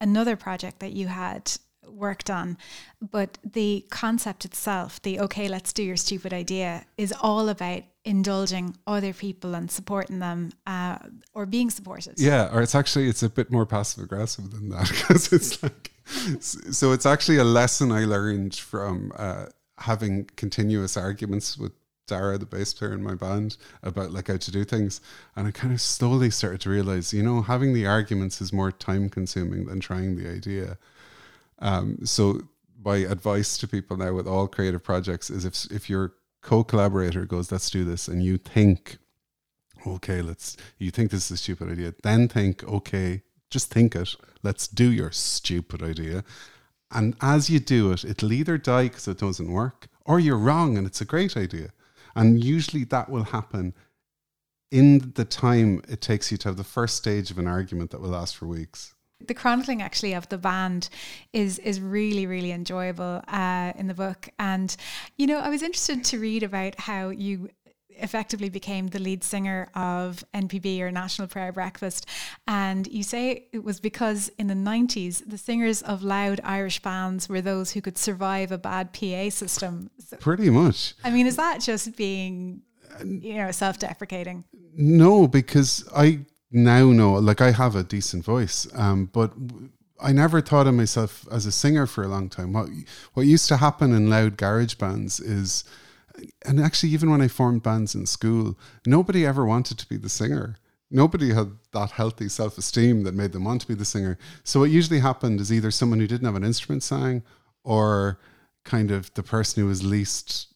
[0.00, 1.52] another project that you had
[1.88, 2.56] worked on
[3.00, 8.76] but the concept itself the okay let's do your stupid idea is all about indulging
[8.86, 10.98] other people and supporting them uh,
[11.32, 14.88] or being supported Yeah, or it's actually it's a bit more passive aggressive than that
[14.88, 15.92] because it's like
[16.40, 19.46] so it's actually a lesson I learned from uh,
[19.78, 21.72] having continuous arguments with
[22.06, 25.00] Dara, the bass player in my band, about like how to do things,
[25.34, 28.70] and I kind of slowly started to realize, you know, having the arguments is more
[28.70, 30.76] time consuming than trying the idea.
[31.58, 32.40] Um, so
[32.84, 37.50] my advice to people now with all creative projects is if if your co-collaborator goes,
[37.50, 38.98] let's do this, and you think
[39.86, 44.16] okay, let's, you think this is a stupid idea, then think, okay, just think it.
[44.42, 46.24] Let's do your stupid idea.
[46.90, 50.76] And as you do it, it'll either die because it doesn't work or you're wrong
[50.76, 51.70] and it's a great idea.
[52.14, 53.74] And usually that will happen
[54.70, 58.00] in the time it takes you to have the first stage of an argument that
[58.00, 58.93] will last for weeks.
[59.20, 60.88] The chronicling actually of the band
[61.32, 64.28] is is really really enjoyable uh, in the book.
[64.38, 64.74] And
[65.16, 67.48] you know i was interested to read about how you
[67.96, 72.06] effectively became the lead singer of npb or national prayer breakfast.
[72.48, 77.28] And you say it was because in the 90s the singers of loud irish bands
[77.28, 79.90] were those who could survive a bad pa system.
[79.98, 80.94] So, Pretty much.
[81.04, 82.62] i mean is that just being
[83.02, 84.44] you know self-deprecating?
[84.76, 86.20] No, because I
[86.54, 89.32] now know, like I have a decent voice, um, but
[90.00, 92.52] I never thought of myself as a singer for a long time.
[92.52, 92.68] What
[93.14, 95.64] what used to happen in loud garage bands is,
[96.46, 100.08] and actually even when I formed bands in school, nobody ever wanted to be the
[100.08, 100.56] singer.
[100.92, 104.16] Nobody had that healthy self esteem that made them want to be the singer.
[104.44, 107.24] So what usually happened is either someone who didn't have an instrument sang,
[107.64, 108.20] or
[108.64, 110.53] kind of the person who was least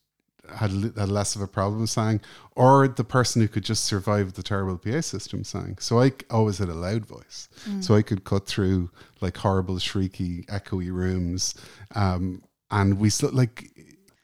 [0.56, 2.20] had, had less of a problem sang,
[2.56, 5.78] or the person who could just survive the terrible PA system sang.
[5.78, 7.48] So I always had a loud voice,
[7.80, 11.54] so I could cut through like horrible, shrieky, echoey rooms.
[11.94, 13.70] Um, and we still like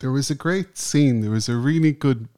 [0.01, 1.21] there was a great scene.
[1.21, 2.29] There was a really good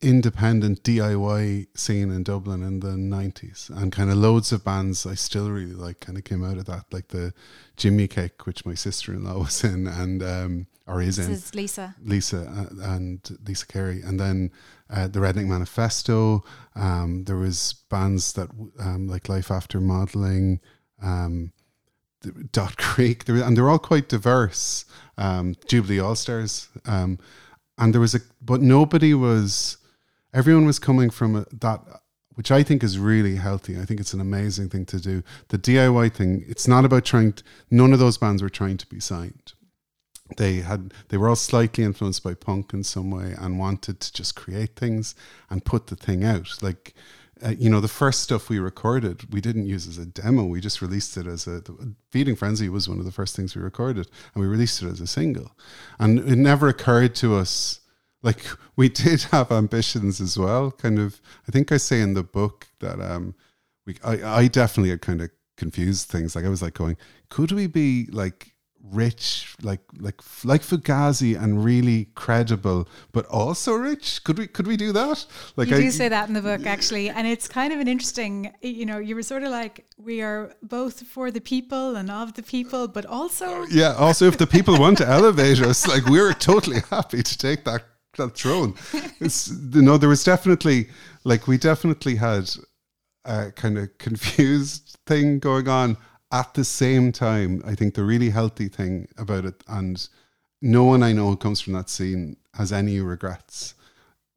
[0.00, 5.14] independent DIY scene in Dublin in the nineties, and kind of loads of bands I
[5.14, 7.32] still really like kind of came out of that, like the
[7.76, 11.32] Jimmy Cake, which my sister in law was in, and um, or is this in.
[11.32, 14.50] is lisa Lisa uh, and Lisa Carey, and then
[14.90, 16.44] uh, the Redneck Manifesto.
[16.74, 18.48] Um, there was bands that
[18.80, 20.60] um, like Life After Modeling,
[21.02, 21.52] um,
[22.22, 24.84] the- Dot Creek, there, and they're all quite diverse.
[25.18, 27.18] Um, Jubilee All Stars, um,
[27.78, 29.78] and there was a, but nobody was.
[30.34, 31.80] Everyone was coming from a, that,
[32.36, 33.78] which I think is really healthy.
[33.78, 35.22] I think it's an amazing thing to do.
[35.48, 36.44] The DIY thing.
[36.48, 37.34] It's not about trying.
[37.34, 39.52] To, none of those bands were trying to be signed
[40.36, 44.12] they had they were all slightly influenced by punk in some way and wanted to
[44.12, 45.14] just create things
[45.50, 46.62] and put the thing out.
[46.62, 46.94] Like
[47.44, 50.44] uh, you know the first stuff we recorded we didn't use as a demo.
[50.44, 51.62] We just released it as a
[52.10, 55.00] feeding frenzy was one of the first things we recorded and we released it as
[55.00, 55.52] a single.
[55.98, 57.80] And it never occurred to us
[58.22, 58.44] like
[58.76, 61.20] we did have ambitions as well kind of.
[61.48, 63.34] I think i say in the book that um
[63.86, 66.34] we i, I definitely had kind of confused things.
[66.36, 66.96] Like i was like going
[67.28, 68.51] could we be like
[68.90, 74.24] rich like like like Fugazi and really credible but also rich.
[74.24, 75.24] Could we could we do that?
[75.56, 77.88] Like you I, do say that in the book actually and it's kind of an
[77.88, 82.10] interesting you know you were sort of like we are both for the people and
[82.10, 86.04] of the people but also yeah also if the people want to elevate us like
[86.06, 87.82] we're totally happy to take that
[88.16, 88.74] that throne.
[89.20, 90.88] It's you know there was definitely
[91.24, 92.50] like we definitely had
[93.24, 95.96] a kind of confused thing going on
[96.32, 97.62] at the same time.
[97.64, 100.08] I think the really healthy thing about it, and
[100.60, 103.74] no one I know who comes from that scene has any regrets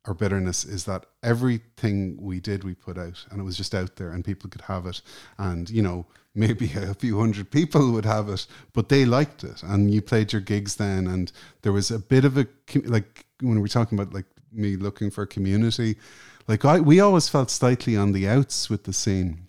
[0.05, 3.95] or bitterness, is that everything we did, we put out, and it was just out
[3.95, 5.01] there, and people could have it,
[5.37, 6.05] and you know.
[6.37, 10.33] Maybe a few hundred people would have it, but they liked it, and you played
[10.33, 11.31] your gigs then, and
[11.61, 12.45] there was a bit of a
[12.83, 15.95] like when we're talking about like me looking for a community,
[16.45, 19.44] like I we always felt slightly on the outs with the scene.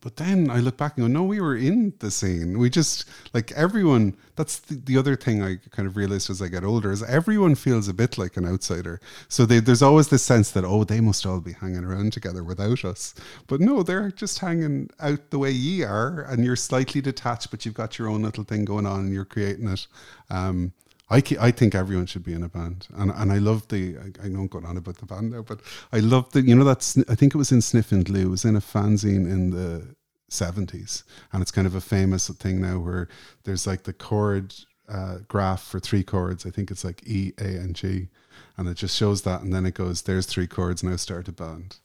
[0.00, 2.58] But then I look back and go, no, we were in the scene.
[2.58, 4.16] We just like everyone.
[4.36, 7.54] That's the, the other thing I kind of realized as I get older is everyone
[7.54, 9.00] feels a bit like an outsider.
[9.28, 12.42] So they, there's always this sense that oh, they must all be hanging around together
[12.42, 13.14] without us.
[13.46, 17.66] But no, they're just hanging out the way ye are, and you're slightly detached, but
[17.66, 19.86] you've got your own little thing going on, and you're creating it.
[20.30, 20.72] Um,
[21.12, 24.24] I, I think everyone should be in a band, and and I love the I,
[24.24, 25.60] I don't go on about the band now, but
[25.92, 28.44] I love the you know that's I think it was in Sniffin' Glue, it was
[28.44, 29.94] in a fanzine in the
[30.28, 33.08] seventies, and it's kind of a famous thing now where
[33.44, 34.54] there's like the chord
[34.88, 36.46] uh, graph for three chords.
[36.46, 38.08] I think it's like E, A, and G,
[38.56, 41.32] and it just shows that, and then it goes there's three chords now start a
[41.32, 41.76] band.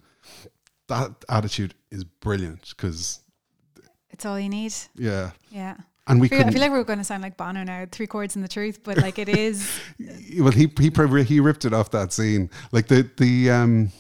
[0.88, 3.20] That attitude is brilliant because
[4.10, 4.74] It's all you need.
[4.96, 5.76] yeah, Yeah.
[6.08, 8.08] And we I feel, I feel like we're going to sound like Bono now, three
[8.08, 9.80] chords in the truth, but like it is.
[10.40, 10.92] well he he
[11.24, 12.50] he ripped it off that scene.
[12.72, 13.92] Like the the um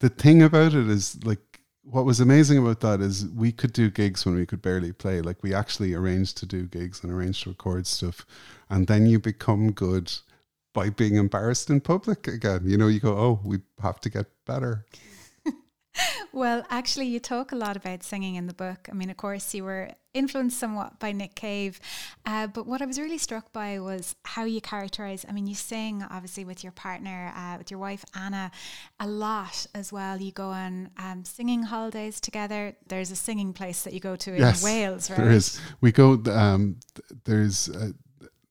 [0.00, 1.40] the thing about it is like
[1.82, 5.20] what was amazing about that is we could do gigs when we could barely play.
[5.20, 8.26] Like we actually arranged to do gigs and arranged to record stuff.
[8.68, 10.12] And then you become good
[10.74, 12.62] by being embarrassed in public again.
[12.64, 14.84] You know you go oh we have to get better
[16.32, 18.88] Well, actually, you talk a lot about singing in the book.
[18.90, 21.80] I mean, of course, you were influenced somewhat by Nick Cave,
[22.26, 25.24] uh, but what I was really struck by was how you characterize.
[25.28, 28.50] I mean, you sing obviously with your partner, uh, with your wife Anna,
[29.00, 30.20] a lot as well.
[30.20, 32.76] You go on um, singing holidays together.
[32.86, 35.16] There's a singing place that you go to in Wales, right?
[35.16, 35.60] There is.
[35.80, 36.22] We go.
[36.30, 36.76] Um,
[37.24, 37.94] there's a,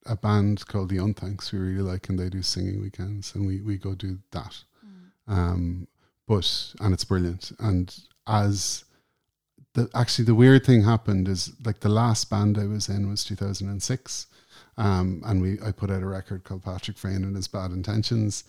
[0.05, 3.61] a band called the Unthanks we really like, and they do singing weekends, and we
[3.61, 4.63] we go do that.
[5.27, 5.87] Um,
[6.27, 7.51] but and it's brilliant.
[7.59, 7.95] And
[8.27, 8.83] as
[9.73, 13.23] the actually the weird thing happened is like the last band I was in was
[13.23, 14.27] 2006,
[14.77, 18.43] um, and we I put out a record called Patrick Freyne and His Bad Intentions.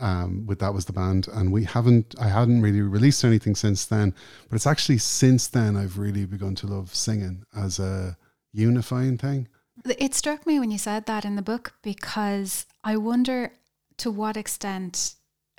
[0.00, 3.84] Um, with that was the band, and we haven't I hadn't really released anything since
[3.84, 4.12] then.
[4.48, 8.16] But it's actually since then I've really begun to love singing as a
[8.52, 9.48] unifying thing.
[9.84, 13.52] It struck me when you said that in the book because I wonder
[13.98, 15.14] to what extent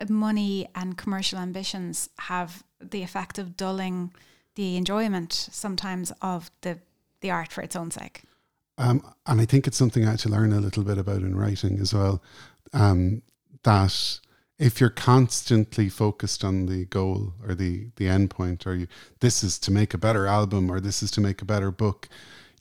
[0.10, 4.12] money and commercial ambitions have the effect of dulling
[4.56, 6.80] the enjoyment sometimes of the
[7.22, 8.24] the art for its own sake.
[8.78, 11.36] Um, and I think it's something I had to learn a little bit about in
[11.36, 12.22] writing as well.
[12.74, 13.22] Um,
[13.64, 14.20] that
[14.58, 18.88] if you're constantly focused on the goal or the the end point, or you
[19.20, 22.08] this is to make a better album or this is to make a better book,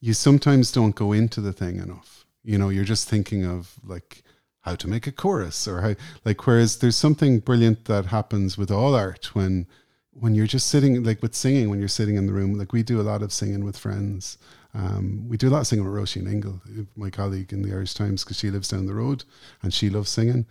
[0.01, 2.25] you sometimes don't go into the thing enough.
[2.43, 4.24] You know, you're just thinking of like
[4.65, 5.95] how to make a chorus or how
[6.25, 9.67] like whereas there's something brilliant that happens with all art when
[10.13, 12.83] when you're just sitting like with singing when you're sitting in the room like we
[12.83, 14.39] do a lot of singing with friends.
[14.77, 16.61] Um, we do a lot of singing with Roisin Ingle
[16.97, 19.25] my colleague in the Irish Times because she lives down the road
[19.63, 20.47] and she loves singing.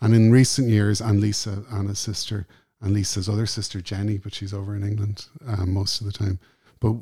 [0.00, 2.46] And in recent years and Lisa Anna's sister
[2.82, 6.38] and Lisa's other sister Jenny but she's over in England um, most of the time.
[6.78, 6.94] But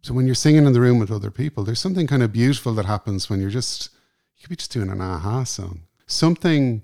[0.00, 2.72] so when you're singing in the room with other people there's something kind of beautiful
[2.74, 3.90] that happens when you're just
[4.36, 6.82] you could be just doing an aha song something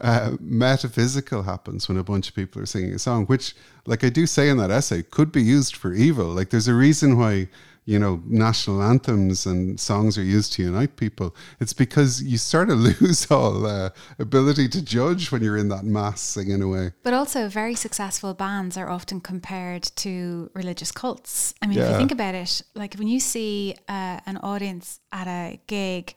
[0.00, 3.54] uh, metaphysical happens when a bunch of people are singing a song, which,
[3.86, 6.26] like I do say in that essay, could be used for evil.
[6.26, 7.48] Like there's a reason why,
[7.86, 11.34] you know, national anthems and songs are used to unite people.
[11.60, 15.84] It's because you sort of lose all uh, ability to judge when you're in that
[15.84, 16.92] mass singing away.
[17.02, 21.54] But also, very successful bands are often compared to religious cults.
[21.62, 25.26] I mean, if you think about it, like when you see uh, an audience at
[25.26, 26.14] a gig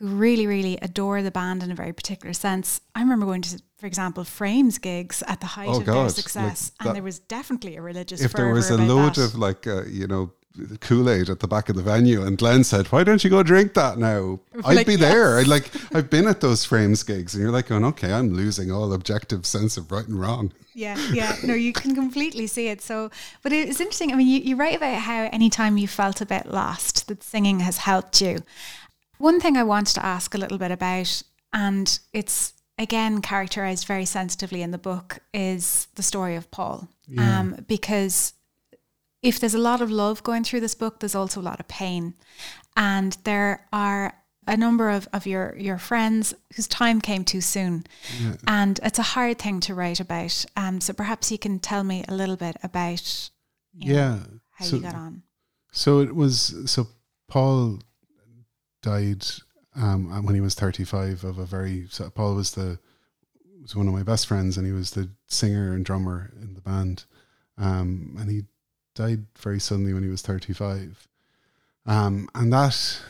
[0.00, 3.62] who really, really adore the band in a very particular sense, I remember going to,
[3.78, 6.96] for example, Frames gigs at the height Oh, of their God, like success, that- and
[6.96, 8.20] there was definitely a religious.
[8.22, 9.24] if there was a load that.
[9.26, 10.32] of like uh, you know
[10.80, 13.42] Kool Aid at the back of the venue, and Glen said, "Why don't you go
[13.42, 15.38] drink that now?" I'd like, be there.
[15.38, 18.72] I'd like I've been at those frames gigs, and you're like, going, "Okay, I'm losing
[18.72, 21.36] all objective sense of right and wrong." Yeah, yeah.
[21.44, 22.80] No, you can completely see it.
[22.80, 23.10] So,
[23.42, 24.12] but it's interesting.
[24.12, 27.60] I mean, you, you write about how anytime you felt a bit lost, that singing
[27.60, 28.38] has helped you.
[29.20, 34.06] One thing I wanted to ask a little bit about, and it's again characterized very
[34.06, 36.88] sensitively in the book, is the story of Paul.
[37.18, 38.32] Um, because
[39.22, 41.68] if there's a lot of love going through this book, there's also a lot of
[41.68, 42.14] pain.
[42.76, 44.14] And there are
[44.46, 47.84] a number of, of your, your friends whose time came too soon.
[48.46, 50.46] And it's a hard thing to write about.
[50.56, 53.30] Um, so perhaps you can tell me a little bit about
[53.74, 54.18] you know, yeah.
[54.52, 55.22] how so, you got on.
[55.72, 56.86] So it was so
[57.28, 57.80] Paul
[58.82, 59.26] died
[59.76, 62.78] um, when he was 35 of a very so Paul was the
[63.62, 66.60] was one of my best friends and he was the singer and drummer in the
[66.60, 67.04] band.
[67.58, 68.44] Um, and he
[68.94, 71.06] died very suddenly when he was 35
[71.86, 73.00] um, and that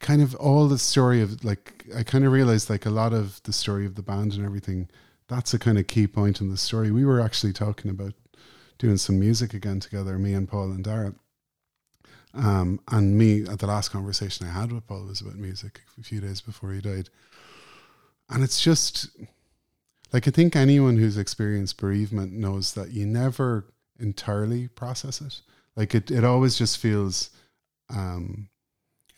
[0.00, 3.42] kind of all the story of like I kind of realized like a lot of
[3.44, 4.88] the story of the band and everything
[5.28, 6.90] that's a kind of key point in the story.
[6.90, 8.12] We were actually talking about
[8.78, 11.14] doing some music again together me and Paul and Dara
[12.34, 16.02] um, and me, at the last conversation I had with Paul was about music a
[16.02, 17.08] few days before he died.
[18.28, 19.10] And it's just
[20.12, 23.66] like I think anyone who's experienced bereavement knows that you never
[23.98, 25.40] entirely process it.
[25.76, 27.30] Like it, it always just feels,
[27.90, 28.48] um,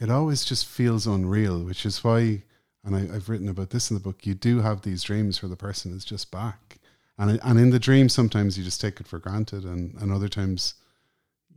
[0.00, 2.42] it always just feels unreal, which is why,
[2.84, 4.26] and I, I've written about this in the book.
[4.26, 6.78] You do have these dreams where the person is just back,
[7.18, 10.28] and and in the dream sometimes you just take it for granted, and and other
[10.28, 10.74] times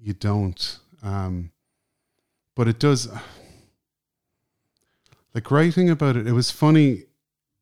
[0.01, 0.79] you don't.
[1.01, 1.51] Um,
[2.55, 3.07] but it does,
[5.33, 7.03] like writing about it, it was funny.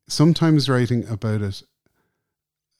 [0.08, 1.64] Sometimes writing about it,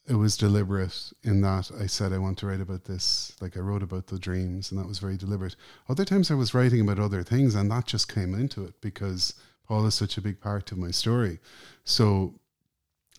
[0.08, 3.36] it was deliberate in that I said I want to write about this.
[3.41, 5.55] Like I wrote about the dreams, and that was very deliberate.
[5.89, 9.34] Other times I was writing about other things, and that just came into it because
[9.68, 11.39] Paul is such a big part of my story.
[11.84, 12.39] So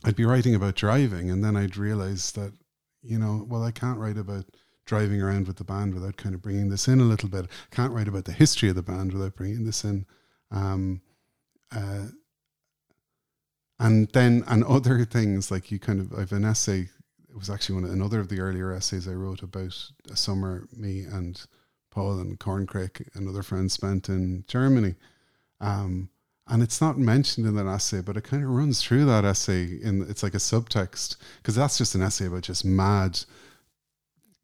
[0.03, 2.53] I'd be writing about driving, and then I'd realize that,
[3.03, 4.47] you know, well, I can't write about
[4.89, 7.47] driving around with the band without kind of bringing this in a little bit.
[7.71, 10.07] Can't write about the history of the band without bringing this in.
[10.51, 11.03] Um,
[11.71, 12.07] uh,
[13.79, 16.89] and then and other things like you kind of I've an essay.
[17.29, 19.77] It was actually one of, another of the earlier essays I wrote about
[20.11, 21.41] a summer me and
[21.91, 24.95] Paul and Corncrake and other friends spent in Germany.
[25.61, 26.09] Um,
[26.49, 29.65] and it's not mentioned in that essay, but it kind of runs through that essay.
[29.83, 33.21] In it's like a subtext because that's just an essay about just mad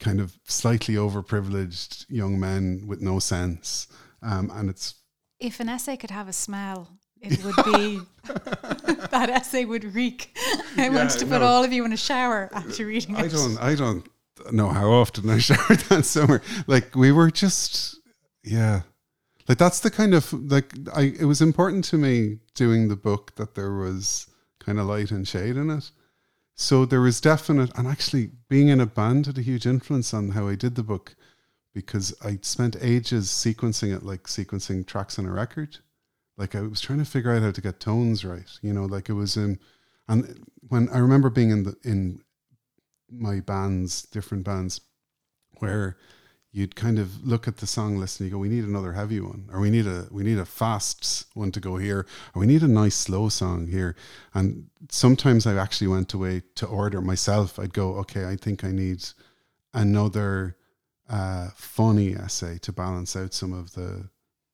[0.05, 3.89] kind of slightly overprivileged young men with no sense.
[4.23, 4.95] Um, and it's
[5.41, 6.91] If an essay could have a smell,
[7.21, 8.01] it would be
[9.11, 10.37] that essay would reek.
[10.77, 11.47] I want to put no.
[11.47, 13.33] all of you in a shower after reading I it.
[13.33, 14.07] don't I don't
[14.53, 16.43] know how often I showered that summer.
[16.67, 17.99] Like we were just
[18.43, 18.83] yeah.
[19.49, 23.35] Like that's the kind of like I it was important to me doing the book
[23.37, 24.27] that there was
[24.61, 25.91] kind of light and shade in it.
[26.57, 30.31] So there was definite and actually being in a band had a huge influence on
[30.31, 31.17] how I did the book
[31.75, 35.79] because I spent ages sequencing it like sequencing tracks on a record.
[36.37, 39.09] Like I was trying to figure out how to get tones right, you know, like
[39.09, 39.59] it was in
[40.09, 42.23] and when I remember being in the in
[43.11, 44.81] my bands, different bands,
[45.59, 45.97] where
[46.57, 49.21] you'd kind of look at the song list and you go, "We need another heavy
[49.21, 52.47] one, or we need a we need a fast one to go here, or we
[52.47, 53.97] need a nice slow song here."
[54.33, 57.59] And sometimes I actually went away to order myself.
[57.59, 59.05] I'd go, "Okay, I think I need
[59.73, 60.57] another
[61.09, 64.09] uh, funny essay to balance out some of the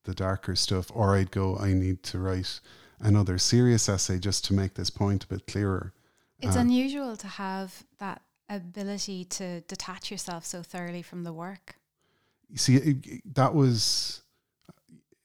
[0.05, 2.61] the darker stuff," or I'd go, "I need to write."
[3.03, 5.94] Another serious essay just to make this point a bit clearer.
[6.38, 11.76] It's Uh, unusual to have that ability to detach yourself so thoroughly from the work.
[12.51, 14.22] You see it, that was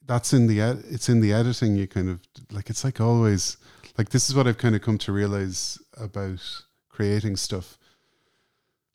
[0.05, 2.19] that's in the ed- it's in the editing you kind of
[2.51, 3.57] like it's like always
[3.97, 6.39] like this is what i've kind of come to realize about
[6.95, 7.77] creating stuff.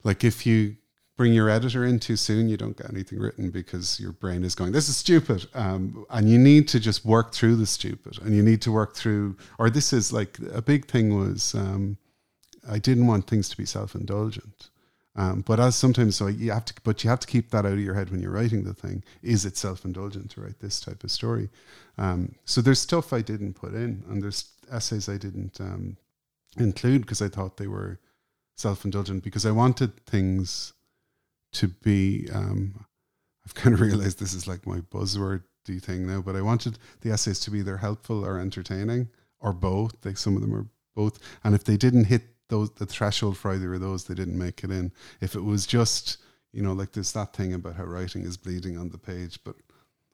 [0.02, 0.76] Like if you
[1.18, 4.54] bring your editor in too soon you don't get anything written because your brain is
[4.54, 8.34] going this is stupid um, and you need to just work through the stupid and
[8.34, 11.98] you need to work through or this is like a big thing was um,
[12.70, 14.69] i didn't want things to be self-indulgent
[15.16, 17.72] um, but as sometimes, so you have to, but you have to keep that out
[17.72, 19.02] of your head when you're writing the thing.
[19.22, 21.50] Is it self-indulgent to write this type of story?
[21.98, 25.96] Um, so there's stuff I didn't put in, and there's essays I didn't um,
[26.56, 27.98] include because I thought they were
[28.56, 30.74] self-indulgent because I wanted things
[31.54, 32.28] to be.
[32.32, 32.86] Um,
[33.44, 35.42] I've kind of realized this is like my buzzwordy
[35.80, 39.08] thing now, but I wanted the essays to be either helpful or entertaining
[39.40, 40.04] or both.
[40.04, 43.52] Like some of them are both, and if they didn't hit those the threshold for
[43.52, 44.92] either of those, they didn't make it in.
[45.20, 46.18] If it was just
[46.52, 49.56] you know like there's that thing about how writing is bleeding on the page, but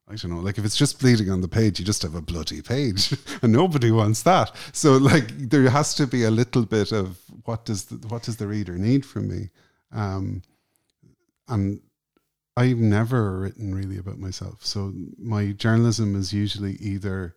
[0.09, 0.41] I don't know.
[0.41, 3.13] Like if it's just bleeding on the page, you just have a bloody page,
[3.43, 4.55] and nobody wants that.
[4.73, 8.37] So like there has to be a little bit of what does the, what does
[8.37, 9.51] the reader need from me,
[9.93, 10.43] um,
[11.49, 11.81] and
[12.57, 14.65] I've never written really about myself.
[14.65, 17.35] So my journalism is usually either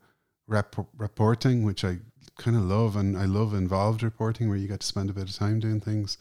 [0.47, 1.97] rep- reporting, which I
[2.39, 5.29] kind of love, and I love involved reporting where you get to spend a bit
[5.29, 6.17] of time doing things,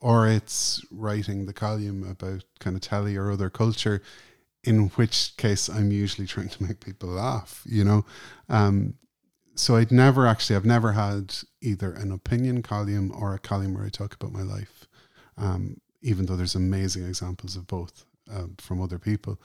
[0.00, 4.00] or it's writing the column about kind of telly or other culture,
[4.62, 8.04] in which case I'm usually trying to make people laugh, you know.
[8.48, 8.94] Um,
[9.56, 13.84] so I'd never actually, I've never had either an opinion column or a column where
[13.84, 14.86] I talk about my life.
[15.36, 19.40] Um, even though there's amazing examples of both um, from other people.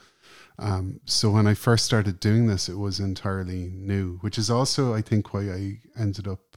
[0.58, 4.92] Um, so when I first started doing this, it was entirely new, which is also,
[4.92, 6.56] I think, why I ended up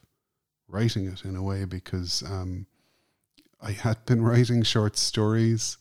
[0.67, 2.65] writing it in a way because um,
[3.61, 5.77] I had been writing short stories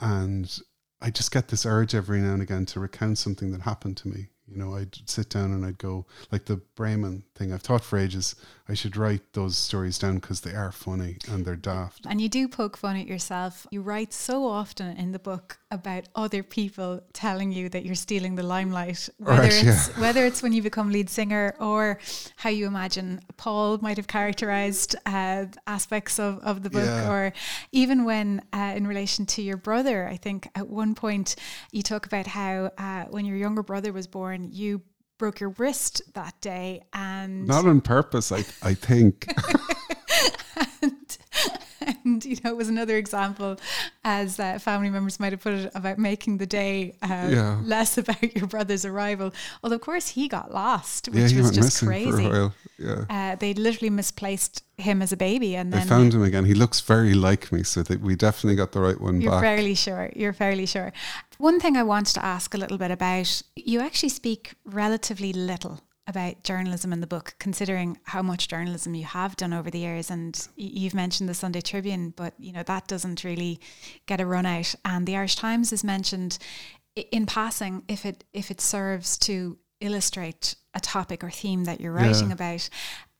[0.00, 0.60] and
[1.00, 4.08] I just get this urge every now and again to recount something that happened to
[4.08, 4.28] me.
[4.46, 7.98] You know, I'd sit down and I'd go, like the Bremen thing, I've thought for
[7.98, 8.34] ages,
[8.70, 12.04] I should write those stories down because they are funny and they're daft.
[12.06, 13.66] And you do poke fun at yourself.
[13.70, 18.34] You write so often in the book about other people telling you that you're stealing
[18.34, 19.94] the limelight, whether Right, it's yeah.
[20.00, 21.98] whether it's when you become lead singer or
[22.36, 27.10] how you imagine Paul might have characterized uh, aspects of, of the book, Yeah.
[27.10, 27.32] or
[27.72, 30.06] even when uh, in relation to your brother.
[30.06, 31.36] I think at one point
[31.72, 34.82] you talk about how uh, when your younger brother was born, you
[35.18, 39.28] broke your wrist that day and Not on purpose, I, I think.
[40.82, 40.92] and,
[42.04, 43.56] and you know it was another example
[44.04, 47.60] as uh, family members might have put it about making the day uh, Yeah.
[47.64, 49.32] less about your brother's arrival
[49.62, 52.54] although of course he got lost yeah, which he was just crazy for a while.
[52.78, 53.04] Yeah.
[53.10, 56.44] uh, they literally misplaced him as a baby and I then found him again.
[56.44, 59.42] He looks very like me, so that we definitely got the right one You're back.
[59.42, 60.10] fairly sure.
[60.14, 60.92] You're fairly sure.
[61.38, 65.80] One thing I wanted to ask a little bit about you actually speak relatively little
[66.08, 70.10] about journalism in the book, considering how much journalism you have done over the years.
[70.10, 73.60] And you've mentioned the Sunday Tribune, but you know that doesn't really
[74.06, 74.74] get a run out.
[74.84, 76.38] And the Irish Times is mentioned
[76.96, 81.92] in passing if it if it serves to illustrate a topic or theme that you're
[81.92, 82.34] writing Yeah.
[82.34, 82.68] about.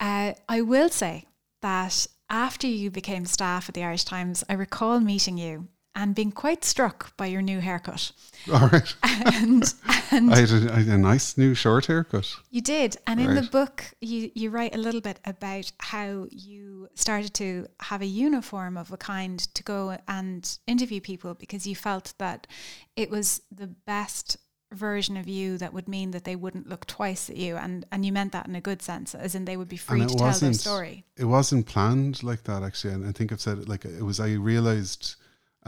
[0.01, 1.26] Uh, I will say
[1.62, 5.68] that after you became staff at the Irish Times, I recall meeting you
[5.99, 8.12] and being quite struck by your new haircut.
[8.53, 8.94] All right.
[9.03, 9.74] And
[10.12, 12.36] and I had, a, I had a nice new short haircut.
[12.51, 12.96] you did.
[13.07, 17.66] And in the book you you write a little bit about how you started to
[17.80, 22.46] have a uniform of a kind to go and interview people because you felt that
[22.94, 24.36] it was the best
[24.72, 28.05] version of you that would mean that they wouldn't look twice at you and and
[28.05, 30.30] you meant that in a good sense as in they would be free to tell
[30.32, 32.94] their story It wasn't planned like that, actually.
[32.94, 35.16] And I think I've said it like it was, I realized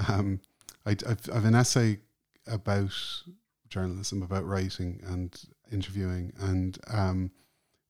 [0.09, 0.41] um,
[0.87, 1.99] I, I've an essay
[2.47, 2.93] about
[3.69, 5.39] journalism, about writing and
[5.73, 6.33] interviewing.
[6.41, 7.31] And um,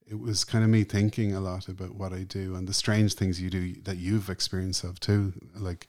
[0.07, 3.15] it was kind of me thinking a lot about what I do and the strange
[3.15, 5.33] things you do that you've experienced of too.
[5.55, 5.87] Like,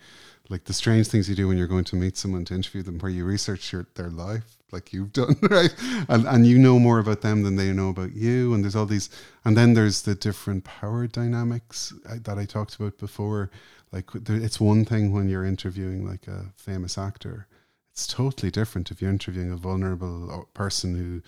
[0.50, 3.00] like the strange things you do when you're going to meet someone to interview them,
[3.00, 5.74] where you research your, their life, like you've done, right?
[6.10, 8.54] And and you know more about them than they know about you.
[8.54, 9.10] And there's all these,
[9.46, 13.52] and then there's the different power dynamics uh, that I talked about before.
[13.92, 17.48] Like it's one thing when you're interviewing like a famous actor.
[17.92, 21.22] It's totally different if you're interviewing a vulnerable person who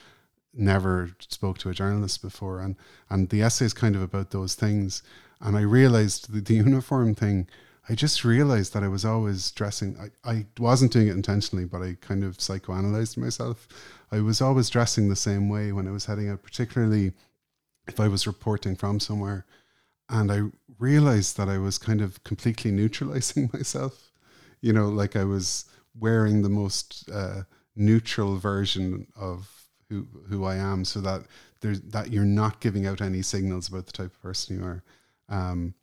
[0.53, 2.75] never spoke to a journalist before and
[3.09, 5.01] and the essay is kind of about those things
[5.41, 7.47] and i realized the uniform thing
[7.89, 11.81] i just realized that i was always dressing I, I wasn't doing it intentionally but
[11.81, 13.67] i kind of psychoanalyzed myself.
[14.11, 17.13] I was always dressing the same way when i was heading out particularly
[17.87, 19.45] if i was reporting from somewhere.
[20.09, 20.41] And i
[20.79, 24.11] realized that i was kind of completely neutralizing myself.
[24.61, 25.65] You know like i was
[25.99, 27.43] wearing the most uh,
[27.75, 29.49] neutral version of
[29.89, 31.23] who who I am, so that
[31.61, 34.83] there's that you're not giving out any signals about the type of person you are,
[35.29, 35.73] um,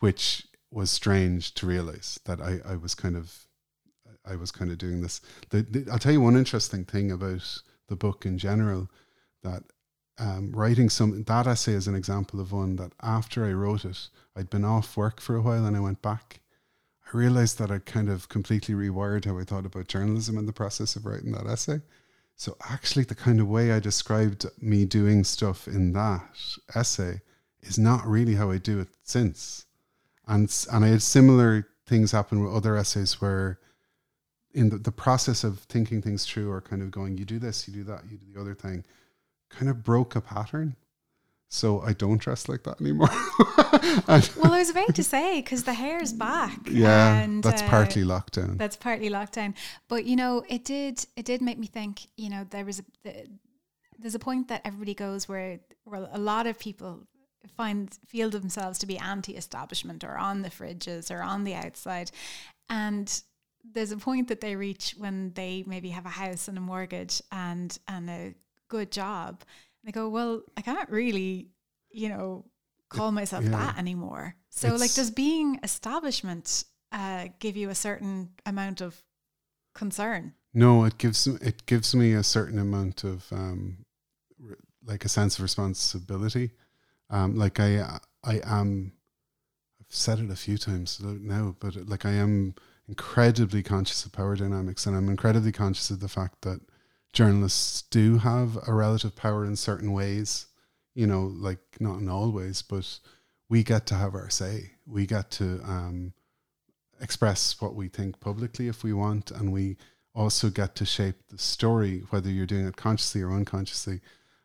[0.00, 0.46] which
[0.76, 3.46] was strange to realize that I, I was kind of
[4.28, 5.22] I was kind of doing this.
[5.50, 8.90] The, the, I'll tell you one interesting thing about the book in general
[9.42, 9.62] that
[10.18, 14.08] um, writing some that essay is an example of one that after I wrote it,
[14.36, 16.40] I'd been off work for a while and I went back.
[17.06, 20.52] I realized that I kind of completely rewired how I thought about journalism in the
[20.52, 21.80] process of writing that essay.
[22.34, 26.36] So actually, the kind of way I described me doing stuff in that
[26.74, 27.22] essay
[27.62, 29.66] is not really how I do it since.
[30.26, 33.60] And and I had similar things happen with other essays where,
[34.52, 37.68] in the, the process of thinking things through or kind of going, you do this,
[37.68, 38.84] you do that, you do the other thing,
[39.50, 40.76] kind of broke a pattern.
[41.48, 43.08] So I don't dress like that anymore.
[44.08, 48.02] Well i was about to say because the hair's back yeah, and, that's uh, partly
[48.02, 48.58] lockdown.
[48.58, 49.54] That's partly lockdown.
[49.88, 52.06] But you know, it did it did make me think.
[52.16, 53.26] You know, there was a the,
[53.98, 57.06] there's a point that everybody goes where where a lot of people
[57.56, 62.10] find feel themselves to be anti-establishment or on the fridges or on the outside,
[62.68, 63.22] and
[63.72, 67.22] there's a point that they reach when they maybe have a house and a mortgage
[67.32, 68.34] and and a
[68.68, 69.42] good job.
[69.84, 71.48] They go, well, I can't really,
[71.90, 72.44] you know,
[72.88, 73.50] call myself yeah.
[73.50, 74.34] that anymore.
[74.50, 79.00] So, like, does being establishment uh, give you a certain amount of
[79.74, 80.34] concern?
[80.54, 83.84] No, it gives it gives me a certain amount of um,
[84.40, 86.52] re- like a sense of responsibility.
[87.10, 88.92] Um, like I I am,
[89.80, 92.54] I've said it a few times now, but like I am
[92.88, 96.60] incredibly conscious of power dynamics, and I'm incredibly conscious of the fact that
[97.12, 100.46] journalists do have a relative power in certain ways.
[100.94, 102.98] You know, like not in all ways, but
[103.48, 104.72] we get to have our say.
[104.86, 106.14] We get to um,
[107.00, 109.76] express what we think publicly if we want, and we
[110.14, 114.00] also get to shape the story, whether you're doing it consciously or unconsciously.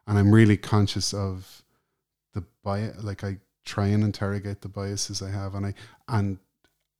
[0.06, 1.64] And I'm really conscious of
[2.34, 3.04] the bias.
[3.04, 5.74] Like I try and interrogate the biases I have, and I
[6.08, 6.38] and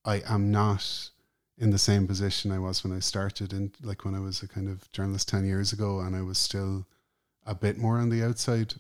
[0.06, 1.10] I am not
[1.58, 4.48] in the same position I was when I started, and like when I was a
[4.48, 6.88] kind of journalist ten years ago, and I was still
[7.46, 8.76] a bit more on the outside.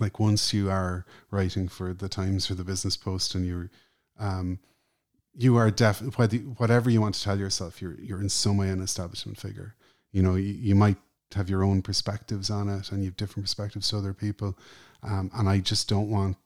[0.00, 3.70] Like once you are writing for the Times or the Business Post, and you're
[4.18, 4.58] um,
[5.34, 6.00] you are def
[6.58, 9.74] whatever you want to tell yourself, you're you're in some way an establishment figure.
[10.12, 10.96] You know, you, you might
[11.34, 14.58] have your own perspectives on it, and you have different perspectives to other people.
[15.02, 16.36] Um, and I just don't want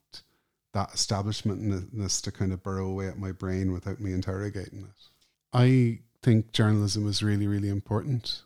[0.73, 5.11] that establishmentness to kind of burrow away at my brain without me interrogating it.
[5.53, 8.43] I think journalism is really, really important.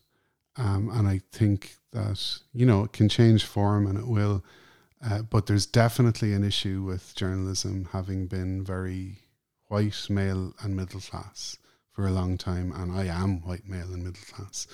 [0.57, 4.45] Um, and I think that, you know, it can change form and it will.
[5.05, 9.19] Uh, but there's definitely an issue with journalism having been very
[9.69, 11.59] white, male, and middle class
[11.93, 12.73] for a long time.
[12.73, 14.67] And I am white, male, and middle class.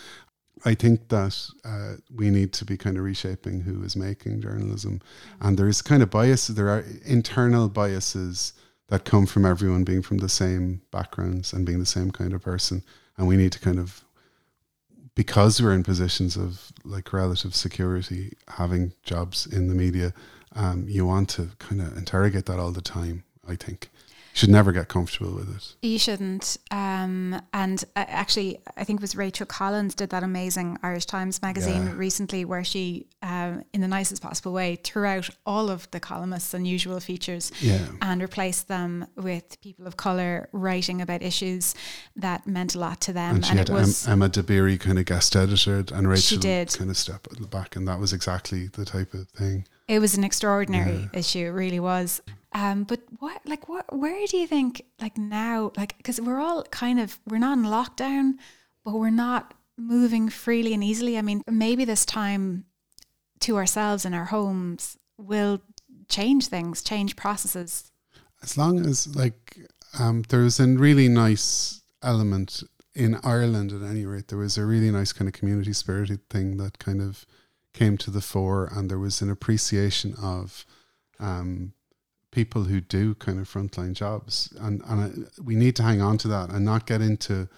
[0.64, 5.00] I think that uh, we need to be kind of reshaping who is making journalism.
[5.40, 8.52] And there's kind of biases, there are internal biases
[8.88, 12.42] that come from everyone being from the same backgrounds and being the same kind of
[12.42, 12.84] person.
[13.16, 14.04] And we need to kind of,
[15.14, 20.14] because we're in positions of like relative security, having jobs in the media,
[20.54, 23.90] um, you want to kind of interrogate that all the time, I think
[24.34, 25.74] should never get comfortable with it.
[25.86, 26.56] You shouldn't.
[26.70, 31.42] Um, and uh, actually, I think it was Rachel Collins did that amazing Irish Times
[31.42, 31.92] magazine Yeah.
[31.94, 36.54] recently, where she, um, in the nicest possible way, threw out all of the columnists'
[36.54, 37.86] unusual features Yeah.
[38.00, 41.74] and replaced them with people of color writing about issues
[42.16, 43.36] that meant a lot to them.
[43.36, 46.38] And she and had it was em- Emma Dabiri kind of guest edited, and Rachel
[46.38, 46.70] did.
[46.72, 49.66] kind of step at the back, and that was exactly the type of thing.
[49.88, 51.40] It was an extraordinary issue.
[51.40, 52.22] It really was.
[52.54, 56.62] Um, but what, like, what, where do you think, like now, like, because we're all
[56.64, 58.34] kind of, we're not in lockdown,
[58.84, 61.16] but we're not moving freely and easily.
[61.16, 62.66] I mean, maybe this time
[63.40, 65.62] to ourselves in our homes will
[66.08, 67.90] change things, change processes.
[68.42, 69.58] As long as like
[69.98, 72.62] um, there was a really nice element
[72.94, 76.58] in Ireland, at any rate, there was a really nice kind of community spirited thing
[76.58, 77.24] that kind of
[77.72, 80.66] came to the fore, and there was an appreciation of
[81.18, 81.72] um,
[82.32, 86.18] people who do kind of frontline jobs, and and I, we need to hang on
[86.18, 87.48] to that and not get into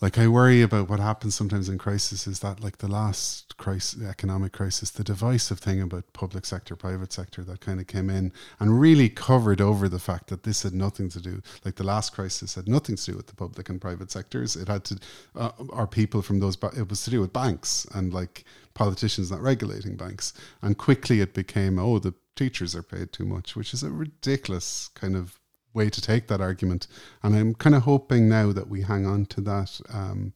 [0.00, 4.02] like I worry about what happens sometimes in crisis is that like the last crisis,
[4.02, 8.30] economic crisis, the divisive thing about public sector, private sector that kind of came in
[8.60, 12.12] and really covered over the fact that this had nothing to do, like the last
[12.12, 14.54] crisis had nothing to do with the public and private sectors.
[14.54, 14.98] It had to,
[15.34, 19.40] uh, our people from those, it was to do with banks and like politicians not
[19.40, 20.34] regulating banks.
[20.60, 24.88] And quickly it became, oh, the teachers are paid too much, which is a ridiculous
[24.94, 25.40] kind of
[25.74, 26.86] way to take that argument.
[27.22, 30.32] And I'm kind of hoping now that we hang on to that um,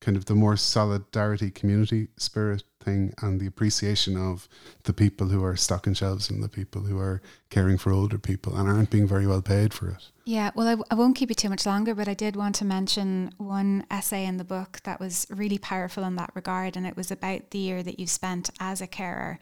[0.00, 4.48] kind of the more solidarity community spirit thing and the appreciation of
[4.84, 7.20] the people who are stocking shelves and the people who are
[7.50, 10.10] caring for older people and aren't being very well paid for it.
[10.24, 12.54] Yeah, well, I, w- I won't keep you too much longer, but I did want
[12.56, 16.86] to mention one essay in the book that was really powerful in that regard, and
[16.86, 19.38] it was about the year that you spent as a carer.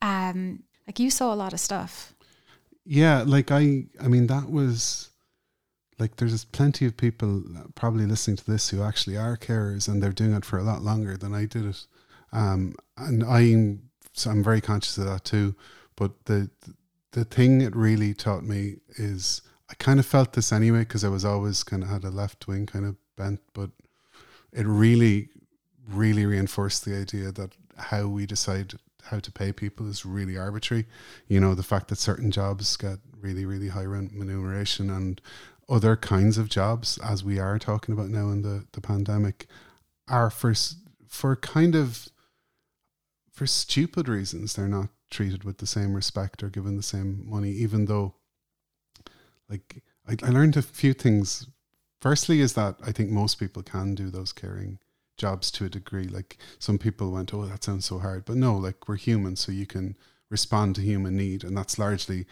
[0.00, 2.14] Um, like you saw a lot of stuff.
[2.84, 5.10] Yeah, like I, I mean, that was
[5.98, 10.12] like there's plenty of people probably listening to this who actually are carers and they're
[10.12, 11.86] doing it for a lot longer than I did it.
[12.32, 13.82] Um, and I'm,
[14.14, 15.54] so I'm very conscious of that too.
[15.94, 16.48] But the,
[17.12, 21.08] the thing it really taught me is I kind of felt this anyway because I
[21.08, 23.70] was always kind of had a left wing kind of bent, but
[24.52, 25.28] it really,
[25.86, 28.74] really reinforced the idea that how we decide
[29.04, 30.86] how to pay people is really arbitrary.
[31.28, 35.20] You know, the fact that certain jobs get really, really high remuneration and
[35.68, 39.46] other kinds of jobs, as we are talking about now in the, the pandemic,
[40.08, 40.54] are for
[41.06, 42.08] for kind of
[43.30, 44.54] for stupid reasons.
[44.54, 48.14] They're not treated with the same respect or given the same money, even though,
[49.48, 51.46] like, I, I learned a few things.
[52.00, 54.78] Firstly, is that I think most people can do those caring
[55.18, 56.08] jobs to a degree.
[56.08, 59.52] Like some people went, "Oh, that sounds so hard," but no, like we're human, so
[59.52, 59.96] you can
[60.30, 62.26] respond to human need, and that's largely,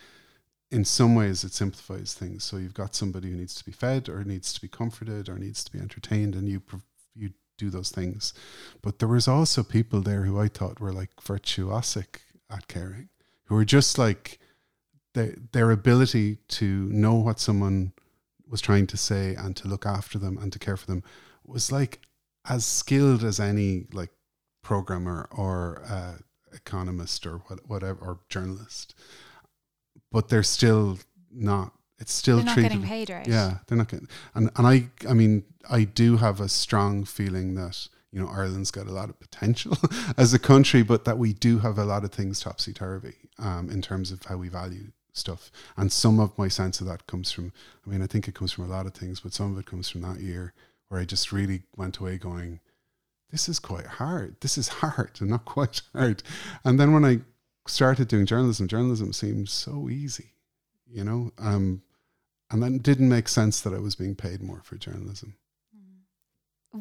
[0.70, 2.44] in some ways, it simplifies things.
[2.44, 5.38] So you've got somebody who needs to be fed, or needs to be comforted, or
[5.38, 6.62] needs to be entertained, and you
[7.14, 8.32] you do those things.
[8.82, 12.20] But there was also people there who I thought were like virtuosic
[12.50, 13.08] at caring,
[13.44, 14.38] who were just like
[15.14, 17.92] their their ability to know what someone
[18.48, 21.02] was trying to say and to look after them and to care for them
[21.44, 22.00] was like
[22.48, 24.10] as skilled as any like
[24.62, 26.14] programmer or uh,
[26.52, 28.94] economist or what, whatever or journalist.
[30.10, 30.98] But they're still
[31.30, 33.26] not it's still They're not getting paid right.
[33.26, 37.54] yeah they're not getting and and i i mean i do have a strong feeling
[37.54, 39.76] that you know ireland's got a lot of potential
[40.16, 43.82] as a country but that we do have a lot of things topsy-turvy um, in
[43.82, 45.50] terms of how we value stuff.
[45.78, 47.52] And some of my sense of that comes from
[47.86, 49.66] i mean i think it comes from a lot of things but some of it
[49.66, 50.52] comes from that year
[50.88, 52.60] where i just really went away going
[53.30, 56.22] this is quite hard this is hard and not quite hard
[56.64, 57.20] and then when i
[57.66, 60.34] started doing journalism journalism seemed so easy
[60.86, 61.82] you know um
[62.50, 65.34] and then didn't make sense that i was being paid more for journalism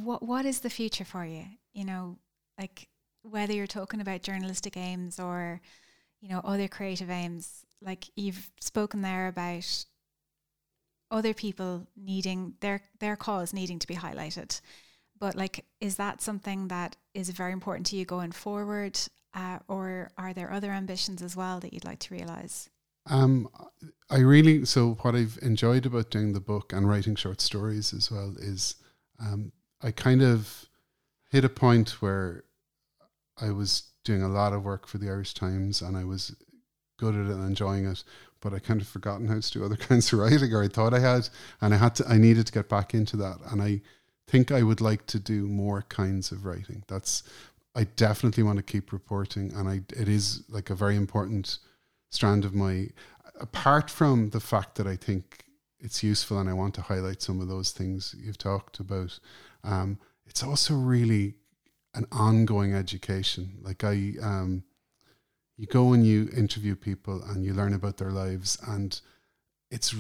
[0.03, 1.45] What What is the future for you?
[1.74, 2.18] You know,
[2.60, 2.88] like
[3.24, 5.62] whether you're talking about journalistic aims or,
[6.22, 7.66] you know, other creative aims.
[7.82, 9.86] Like you've spoken there about
[11.16, 14.59] other people needing their their cause needing to be highlighted.
[15.18, 18.99] But like, is that something that is very important to you going forward,
[19.34, 22.70] uh, or are there other ambitions as well that you'd like to realize?
[23.07, 23.47] Um,
[24.09, 28.11] I really so what I've enjoyed about doing the book and writing short stories as
[28.11, 28.76] well is
[29.20, 30.66] um, I kind of
[31.32, 32.43] hit a point where
[33.39, 36.36] I was doing a lot of work for the Irish Times and I was
[36.98, 38.04] good at it and enjoying it,
[38.41, 40.93] but I kind of forgotten how to do other kinds of writing, or I thought
[40.93, 41.30] I had,
[41.62, 42.08] and I had to.
[42.08, 43.82] I needed to get back into that, and I
[44.28, 46.84] think I would like to do more kinds of writing.
[46.88, 47.24] That's
[47.76, 51.60] I definitely want to keep reporting, and I it is like a very important
[52.10, 52.89] strand of my.
[53.39, 55.43] Apart from the fact that I think
[55.80, 59.20] it's useful, and I want to highlight some of those things you've talked about,
[59.64, 61.36] um, it's also really
[61.96, 63.58] an ongoing education.
[63.62, 64.64] Like I, um,
[65.58, 68.99] you go and you interview people and you learn about their lives, and
[69.72, 69.95] it's.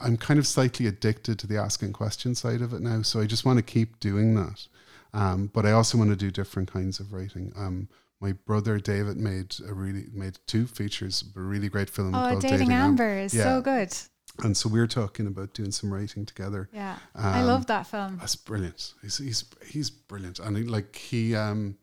[0.00, 3.26] I'm kind of slightly addicted to the asking question side of it now, so I
[3.26, 4.68] just want to keep doing that.
[5.12, 7.52] Um, but I also want to do different kinds of writing.
[7.56, 7.88] Um,
[8.20, 12.42] my brother David made a really made two features, a really great film Oh, called
[12.42, 13.02] dating, Amber.
[13.04, 13.42] Amber is Yeah.
[13.44, 13.92] so good.
[14.44, 16.68] and so we we're talking about doing some writing together.
[16.72, 18.18] Yeah, I Um, love that film.
[18.18, 18.94] That's brilliant.
[19.02, 21.78] He's he's he's brilliant, and he, like he um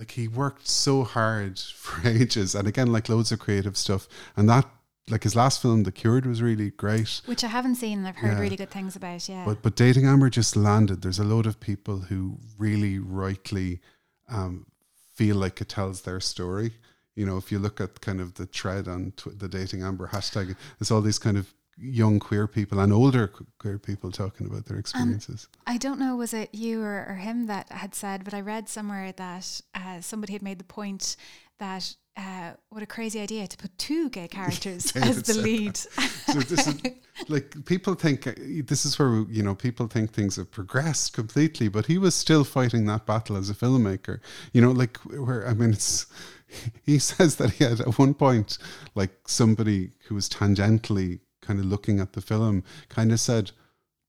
[0.00, 4.48] like he worked so hard for ages, and again like loads of creative stuff, and
[4.48, 4.66] that
[5.08, 7.20] like his last film, The Cured, was really great.
[7.26, 8.40] Which I haven't seen and I've heard Yeah.
[8.40, 9.28] really good things about.
[9.28, 9.44] Yeah.
[9.44, 11.02] But but dating Amber just landed.
[11.02, 13.80] There's a load of people who really rightly
[14.28, 14.66] um,
[15.14, 16.72] feel like it tells their story.
[17.16, 20.08] You know, if you look at kind of the thread on tw- the dating Amber
[20.08, 23.28] hashtag, there's all these kind of young queer people and older
[23.58, 25.48] queer people talking about their experiences.
[25.66, 28.68] I don't know, was it you or, or him that had said, but I read
[28.68, 31.16] somewhere that uh, somebody had made the point
[31.58, 35.76] that uh, what a crazy idea to put two gay characters as the lead.
[35.76, 36.80] so this is
[37.28, 38.24] like people think
[38.66, 42.44] this is where you know people think things have progressed completely but he was still
[42.44, 44.20] fighting that battle as a filmmaker
[44.52, 46.06] you know like where i mean it's
[46.82, 48.58] he says that he had at one point
[48.94, 53.52] like somebody who was tangentially kind of looking at the film kind of said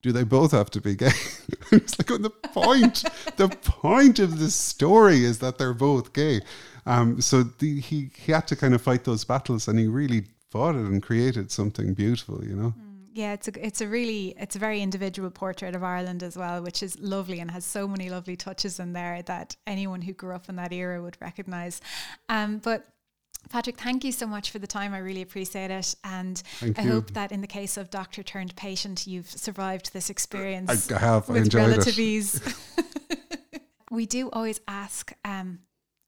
[0.02, 1.12] do they both have to be gay?
[1.72, 3.04] it's like the point.
[3.38, 6.42] the point of this story is that they're both gay.
[6.86, 10.26] Um, so the, he he had to kind of fight those battles, and he really
[10.50, 12.44] fought it and created something beautiful.
[12.44, 12.74] You know.
[13.14, 16.64] yeah, it's a it's a really it's a very individual portrait of Ireland as well,
[16.64, 20.34] which is lovely and has so many lovely touches in there that anyone who grew
[20.34, 21.80] up in that era would recognise.
[22.28, 22.88] Um, but
[23.50, 24.94] Patrick, thank you so much for the time.
[24.94, 26.92] I really appreciate it, and Thank I you.
[26.92, 30.90] hope that in the case of doctor turned patient, you've survived this experience.
[30.90, 31.30] I, have.
[31.30, 32.02] I with relative it.
[32.02, 32.42] ease.
[33.92, 35.60] we do always ask, um,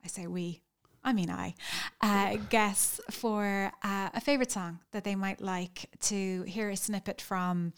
[0.04, 0.62] I say we,
[1.04, 1.56] I mean I,
[2.00, 7.22] uh, guests for uh, a favourite song that they might like to hear a snippet
[7.22, 7.74] from.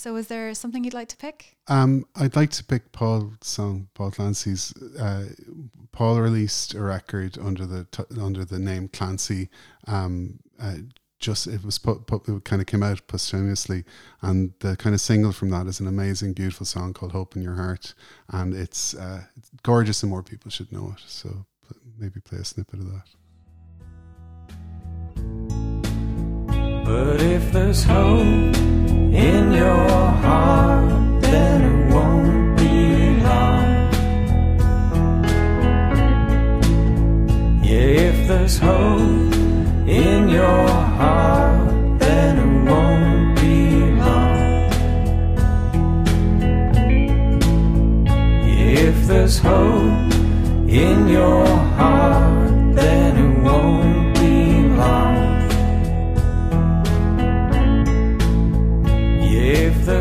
[0.00, 1.58] So, is there something you'd like to pick?
[1.68, 4.72] Um, I'd like to pick Paul's song, Paul Clancy's.
[4.98, 5.26] Uh,
[5.92, 9.50] Paul released a record under the t- under the name Clancy.
[9.86, 10.76] Um, uh,
[11.18, 13.84] just it was put, put it kind of came out posthumously,
[14.22, 17.42] and the kind of single from that is an amazing, beautiful song called "Hope in
[17.42, 17.92] Your Heart,"
[18.30, 21.02] and it's, uh, it's gorgeous, and more people should know it.
[21.08, 21.44] So
[21.98, 23.04] maybe play a snippet of that.
[26.92, 28.56] But if there's hope
[29.28, 29.88] in your
[30.24, 33.92] heart, then it won't be long.
[37.62, 39.34] Yeah, if there's hope
[39.86, 40.68] in your
[40.98, 43.56] heart, then it won't be
[44.02, 44.70] long.
[48.50, 50.12] Yeah, if there's hope
[50.68, 51.69] in your heart,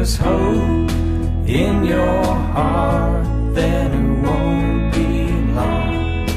[0.09, 0.89] there's hope
[1.47, 6.29] in your heart, then it won't be long.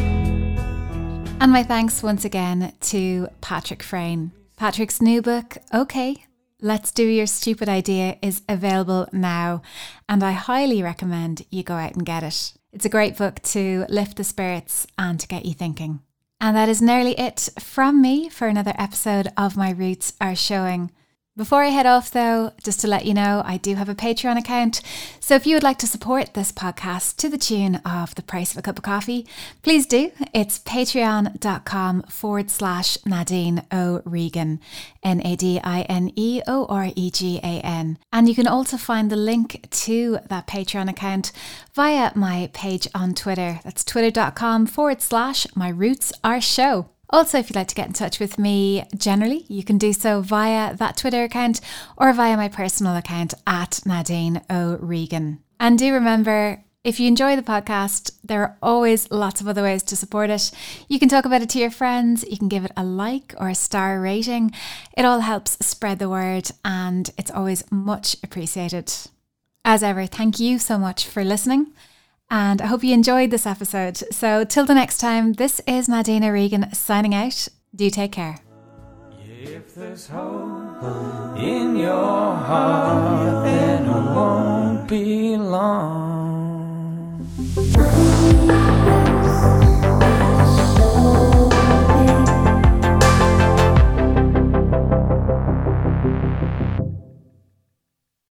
[1.41, 4.33] And my thanks once again to Patrick Freyne.
[4.57, 6.25] Patrick's new book, OK,
[6.61, 9.63] Let's Do Your Stupid Idea, is available now,
[10.09, 12.53] and I highly recommend you go out and get it.
[12.73, 16.01] It's a great book to lift the spirits and to get you thinking.
[16.41, 20.91] And that is nearly it from me for another episode of My Roots Are Showing.
[21.35, 24.39] Before I head off, though, just to let you know, I do have a Patreon
[24.39, 24.83] account.
[25.19, 28.53] So if you would like to support this podcast to the tune of the price
[28.53, 29.27] of a cup of coffee,
[29.63, 30.13] please do.
[30.35, 34.61] It's patreon.com forward slash Nadine O'Regan,
[35.03, 37.97] N A D I N E O R E G A N.
[38.13, 41.33] And you can also find the link to that Patreon account
[41.73, 43.59] via my page on Twitter.
[43.65, 46.92] That's twitter.com forward slash My Roots Are Show.
[47.13, 50.23] Also, if you'd like to get in touch with me generally, you can do so
[50.23, 51.61] via that Twitter account
[51.99, 55.41] or via my personal account at Nadine O'Regan.
[55.61, 59.83] And do remember, if you enjoy the podcast, there are always lots of other ways
[59.85, 60.51] to support it.
[60.89, 63.51] You can talk about it to your friends, you can give it a like or
[63.51, 64.51] a star rating.
[64.97, 68.91] It all helps spread the word and it's always much appreciated.
[69.67, 71.73] As ever, thank you so much for listening.
[72.33, 73.99] And I hope you enjoyed this episode.
[74.11, 77.47] So, till the next time, this is Nadine O'Regan signing out.
[77.77, 78.39] Do take care.
[79.43, 80.83] If there's hope
[81.37, 86.09] in your heart, then it won't be long.